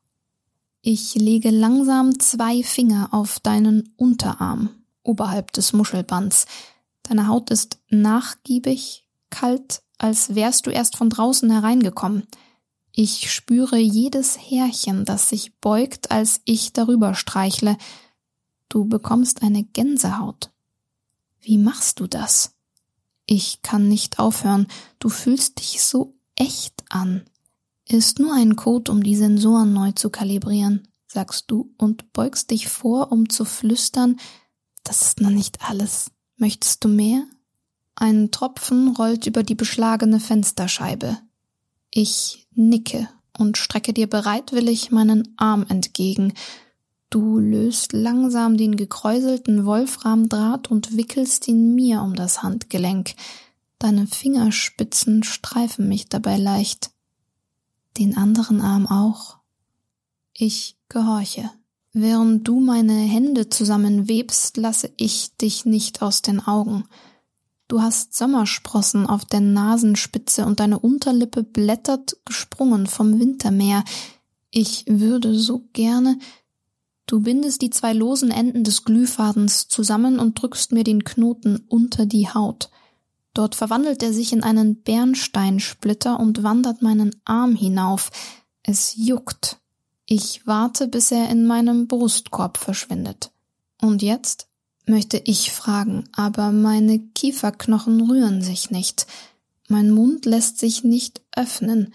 Ich 0.80 1.14
lege 1.16 1.50
langsam 1.50 2.22
zwei 2.22 2.64
Finger 2.64 3.10
auf 3.12 3.42
deinen 3.42 3.92
Unterarm, 3.98 4.70
oberhalb 5.04 5.52
des 5.52 5.74
Muschelbands. 5.74 6.46
Deine 7.04 7.28
Haut 7.28 7.52
ist 7.52 7.80
nachgiebig, 7.90 9.06
kalt, 9.30 9.82
als 9.98 10.34
wärst 10.34 10.66
du 10.66 10.70
erst 10.70 10.96
von 10.96 11.10
draußen 11.10 11.52
hereingekommen. 11.52 12.26
Ich 12.94 13.30
spüre 13.30 13.78
jedes 13.78 14.38
Härchen, 14.38 15.04
das 15.04 15.28
sich 15.28 15.54
beugt, 15.60 16.12
als 16.12 16.40
ich 16.46 16.72
darüber 16.72 17.14
streichle. 17.14 17.78
Du 18.70 18.86
bekommst 18.86 19.42
eine 19.44 19.66
Gänsehaut. 19.66 20.50
Wie 21.42 21.58
machst 21.58 22.00
du 22.00 22.08
das? 22.08 22.54
Ich 23.28 23.62
kann 23.62 23.88
nicht 23.88 24.20
aufhören. 24.20 24.68
Du 25.00 25.10
fühlst 25.10 25.60
dich 25.60 25.84
so 25.84 26.16
echt 26.36 26.84
an. 26.90 27.26
Ist 27.88 28.20
nur 28.20 28.34
ein 28.34 28.56
Code, 28.56 28.92
um 28.92 29.04
die 29.04 29.16
Sensoren 29.16 29.74
neu 29.74 29.92
zu 29.92 30.10
kalibrieren, 30.10 30.88
sagst 31.08 31.46
du 31.52 31.74
und 31.78 32.12
beugst 32.14 32.52
dich 32.52 32.68
vor, 32.68 33.12
um 33.12 33.30
zu 33.30 33.46
flüstern, 33.46 34.18
das 34.84 35.02
ist 35.02 35.22
noch 35.22 35.30
nicht 35.30 35.70
alles. 35.70 36.12
Möchtest 36.38 36.84
du 36.84 36.88
mehr? 36.88 37.24
Ein 37.96 38.32
Tropfen 38.32 38.96
rollt 38.96 39.28
über 39.28 39.44
die 39.44 39.56
beschlagene 39.56 40.20
Fensterscheibe. 40.20 41.18
Ich 41.92 42.48
nicke 42.54 43.10
und 43.38 43.58
strecke 43.58 43.92
dir 43.92 44.08
bereitwillig 44.08 44.92
meinen 44.92 45.34
Arm 45.38 45.66
entgegen. 45.68 46.34
Du 47.10 47.40
löst 47.40 47.94
langsam 47.94 48.58
den 48.58 48.76
gekräuselten 48.76 49.66
Wolframdraht 49.66 50.70
und 50.70 50.98
wickelst 50.98 51.48
ihn 51.48 51.74
mir 51.74 52.02
um 52.02 52.16
das 52.16 52.44
Handgelenk. 52.44 53.16
Deine 53.80 54.08
Fingerspitzen 54.08 55.24
streifen 55.24 55.88
mich 55.88 56.10
dabei 56.10 56.38
leicht. 56.38 56.92
Den 57.98 58.18
anderen 58.18 58.60
Arm 58.60 58.88
auch. 58.88 59.38
Ich 60.34 60.78
gehorche. 60.90 61.50
Während 61.94 62.48
du 62.48 62.60
meine 62.60 62.94
Hände 62.94 63.50
zusammenwebst, 63.50 64.58
lasse 64.58 64.92
ich 64.98 65.36
dich 65.38 65.66
nicht 65.66 66.02
aus 66.02 66.22
den 66.22 66.40
Augen. 66.40 66.84
Du 67.68 67.82
hast 67.82 68.16
Sommersprossen 68.16 69.08
auf 69.08 69.26
der 69.26 69.42
Nasenspitze 69.42 70.46
und 70.46 70.60
deine 70.60 70.80
Unterlippe 70.80 71.44
blättert 71.44 72.18
gesprungen 72.26 72.86
vom 72.86 73.20
Wintermeer. 73.20 73.84
Ich 74.52 74.86
würde 74.88 75.34
so 75.34 75.64
gerne 75.74 76.20
Du 77.08 77.22
bindest 77.22 77.62
die 77.62 77.70
zwei 77.70 77.94
losen 77.94 78.32
Enden 78.32 78.66
des 78.66 78.84
Glühfadens 78.84 79.70
zusammen 79.70 80.20
und 80.20 80.40
drückst 80.40 80.74
mir 80.74 80.84
den 80.84 81.06
Knoten 81.06 81.64
unter 81.70 82.06
die 82.06 82.28
Haut. 82.28 82.70
Dort 83.34 83.56
verwandelt 83.56 84.04
er 84.04 84.14
sich 84.14 84.34
in 84.34 84.44
einen 84.44 84.82
Bernsteinsplitter 84.82 86.20
und 86.20 86.44
wandert 86.44 86.82
meinen 86.82 87.16
Arm 87.24 87.56
hinauf. 87.56 88.12
Es 88.62 88.96
juckt. 88.98 89.58
Ich 90.06 90.46
warte, 90.46 90.88
bis 90.88 91.12
er 91.12 91.30
in 91.30 91.48
meinem 91.48 91.88
Brustkorb 91.88 92.58
verschwindet. 92.58 93.32
Und 93.82 94.02
jetzt 94.02 94.48
möchte 94.86 95.18
ich 95.18 95.52
fragen, 95.52 96.06
aber 96.14 96.52
meine 96.52 97.00
Kieferknochen 97.00 98.10
rühren 98.10 98.42
sich 98.42 98.70
nicht. 98.70 99.08
Mein 99.70 99.92
Mund 99.92 100.26
lässt 100.26 100.60
sich 100.60 100.84
nicht 100.84 101.22
öffnen. 101.36 101.94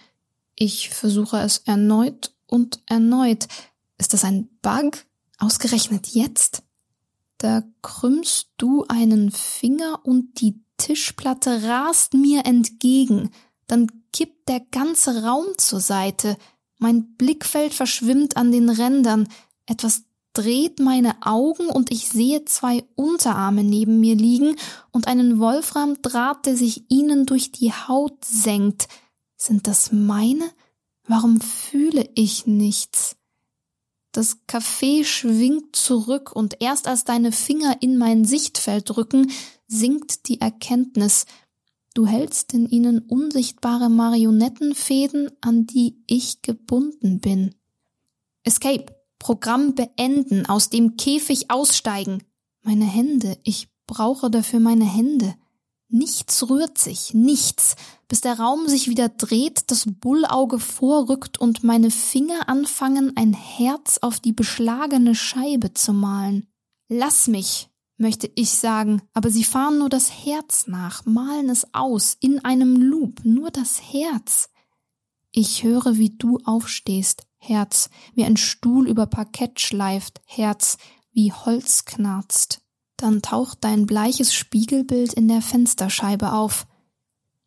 Ich 0.54 0.90
versuche 0.90 1.38
es 1.38 1.58
erneut 1.58 2.32
und 2.46 2.80
erneut. 2.86 3.48
Ist 4.02 4.14
das 4.14 4.24
ein 4.24 4.48
Bug? 4.62 5.06
Ausgerechnet 5.38 6.08
jetzt? 6.08 6.64
Da 7.38 7.62
krümmst 7.82 8.48
du 8.56 8.84
einen 8.88 9.30
Finger 9.30 10.00
und 10.02 10.40
die 10.40 10.60
Tischplatte 10.76 11.62
rast 11.62 12.12
mir 12.12 12.44
entgegen. 12.44 13.30
Dann 13.68 13.86
kippt 14.12 14.48
der 14.48 14.58
ganze 14.58 15.22
Raum 15.22 15.46
zur 15.56 15.78
Seite. 15.78 16.36
Mein 16.80 17.14
Blickfeld 17.14 17.74
verschwimmt 17.74 18.36
an 18.36 18.50
den 18.50 18.70
Rändern. 18.70 19.28
Etwas 19.66 20.02
dreht 20.32 20.80
meine 20.80 21.24
Augen 21.24 21.68
und 21.68 21.92
ich 21.92 22.08
sehe 22.08 22.44
zwei 22.44 22.82
Unterarme 22.96 23.62
neben 23.62 24.00
mir 24.00 24.16
liegen 24.16 24.56
und 24.90 25.06
einen 25.06 25.38
Wolframdraht, 25.38 26.44
der 26.46 26.56
sich 26.56 26.90
ihnen 26.90 27.24
durch 27.24 27.52
die 27.52 27.72
Haut 27.72 28.24
senkt. 28.24 28.88
Sind 29.36 29.68
das 29.68 29.92
meine? 29.92 30.50
Warum 31.06 31.40
fühle 31.40 32.10
ich 32.16 32.48
nichts? 32.48 33.14
Das 34.12 34.46
Kaffee 34.46 35.04
schwingt 35.04 35.74
zurück 35.74 36.32
und 36.32 36.58
erst 36.60 36.86
als 36.86 37.04
deine 37.04 37.32
Finger 37.32 37.78
in 37.80 37.96
mein 37.96 38.26
Sichtfeld 38.26 38.94
rücken, 38.96 39.30
sinkt 39.66 40.28
die 40.28 40.40
Erkenntnis, 40.40 41.24
du 41.94 42.06
hältst 42.06 42.52
in 42.52 42.68
ihnen 42.68 42.98
unsichtbare 43.00 43.88
Marionettenfäden, 43.88 45.30
an 45.40 45.66
die 45.66 46.02
ich 46.06 46.42
gebunden 46.42 47.20
bin. 47.20 47.54
Escape, 48.44 48.94
Programm 49.18 49.74
beenden, 49.74 50.44
aus 50.46 50.68
dem 50.68 50.96
Käfig 50.96 51.50
aussteigen. 51.50 52.22
Meine 52.62 52.84
Hände, 52.84 53.38
ich 53.44 53.68
brauche 53.86 54.30
dafür 54.30 54.60
meine 54.60 54.84
Hände. 54.84 55.34
Nichts 55.94 56.48
rührt 56.48 56.78
sich, 56.78 57.12
nichts, 57.12 57.76
bis 58.08 58.22
der 58.22 58.38
Raum 58.38 58.66
sich 58.66 58.88
wieder 58.88 59.10
dreht, 59.10 59.70
das 59.70 59.84
Bullauge 59.86 60.58
vorrückt 60.58 61.38
und 61.38 61.64
meine 61.64 61.90
Finger 61.90 62.48
anfangen, 62.48 63.14
ein 63.14 63.34
Herz 63.34 63.98
auf 64.00 64.18
die 64.18 64.32
beschlagene 64.32 65.14
Scheibe 65.14 65.74
zu 65.74 65.92
malen. 65.92 66.46
Lass 66.88 67.28
mich, 67.28 67.68
möchte 67.98 68.30
ich 68.36 68.52
sagen, 68.52 69.02
aber 69.12 69.28
sie 69.28 69.44
fahren 69.44 69.80
nur 69.80 69.90
das 69.90 70.10
Herz 70.10 70.66
nach, 70.66 71.04
malen 71.04 71.50
es 71.50 71.74
aus, 71.74 72.16
in 72.20 72.42
einem 72.42 72.76
Loop, 72.76 73.20
nur 73.24 73.50
das 73.50 73.82
Herz. 73.92 74.48
Ich 75.30 75.62
höre, 75.62 75.98
wie 75.98 76.16
du 76.16 76.38
aufstehst, 76.46 77.26
Herz, 77.36 77.90
wie 78.14 78.24
ein 78.24 78.38
Stuhl 78.38 78.88
über 78.88 79.04
Parkett 79.04 79.60
schleift, 79.60 80.22
Herz, 80.24 80.78
wie 81.12 81.34
Holz 81.34 81.84
knarzt. 81.84 82.62
Dann 83.02 83.20
taucht 83.20 83.64
dein 83.64 83.84
bleiches 83.84 84.32
Spiegelbild 84.32 85.12
in 85.12 85.26
der 85.26 85.42
Fensterscheibe 85.42 86.34
auf. 86.34 86.68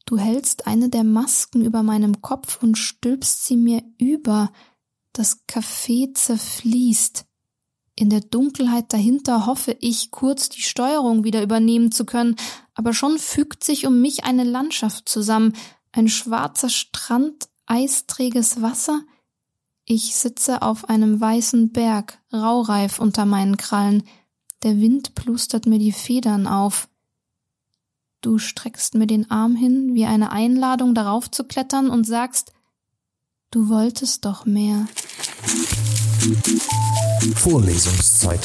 Du 0.06 0.18
hältst 0.18 0.68
eine 0.68 0.90
der 0.90 1.06
Masken 1.06 1.64
über 1.64 1.82
meinem 1.82 2.22
Kopf 2.22 2.62
und 2.62 2.78
stülpst 2.78 3.46
sie 3.46 3.56
mir 3.56 3.82
über. 3.98 4.52
Das 5.14 5.48
Kaffee 5.48 6.12
zerfließt. 6.14 7.26
In 7.96 8.10
der 8.10 8.20
Dunkelheit 8.20 8.92
dahinter 8.92 9.46
hoffe 9.46 9.78
ich, 9.80 10.12
kurz 10.12 10.50
die 10.50 10.62
Steuerung 10.62 11.24
wieder 11.24 11.42
übernehmen 11.42 11.90
zu 11.90 12.06
können, 12.06 12.36
aber 12.74 12.92
schon 12.92 13.18
fügt 13.18 13.64
sich 13.64 13.88
um 13.88 14.02
mich 14.02 14.26
eine 14.26 14.44
Landschaft 14.44 15.08
zusammen, 15.08 15.54
ein 15.94 16.10
schwarzer 16.10 16.68
Strand, 16.68 17.48
eisträges 17.66 18.62
Wasser. 18.62 19.04
Ich 19.86 20.18
sitze 20.18 20.64
auf 20.64 20.90
einem 20.90 21.22
weißen 21.22 21.72
Berg, 21.72 22.20
raureif 22.34 23.00
unter 23.00 23.26
meinen 23.26 23.56
Krallen, 23.56 24.04
der 24.66 24.82
Wind 24.82 25.14
plustert 25.14 25.68
mir 25.68 25.78
die 25.78 25.92
Federn 25.92 26.48
auf. 26.48 26.90
Du 28.22 28.40
streckst 28.40 28.96
mir 28.96 29.06
den 29.06 29.30
Arm 29.30 29.56
hin 29.56 29.94
wie 29.94 30.06
eine 30.06 30.32
Einladung 30.32 30.96
darauf 30.96 31.30
zu 31.30 31.44
klettern 31.44 31.92
und 31.92 32.06
sagst, 32.06 32.52
du 33.52 33.70
wolltest 33.70 34.26
doch 34.26 34.48
mehr. 34.48 34.88
Vorlesungszeit. 37.36 38.42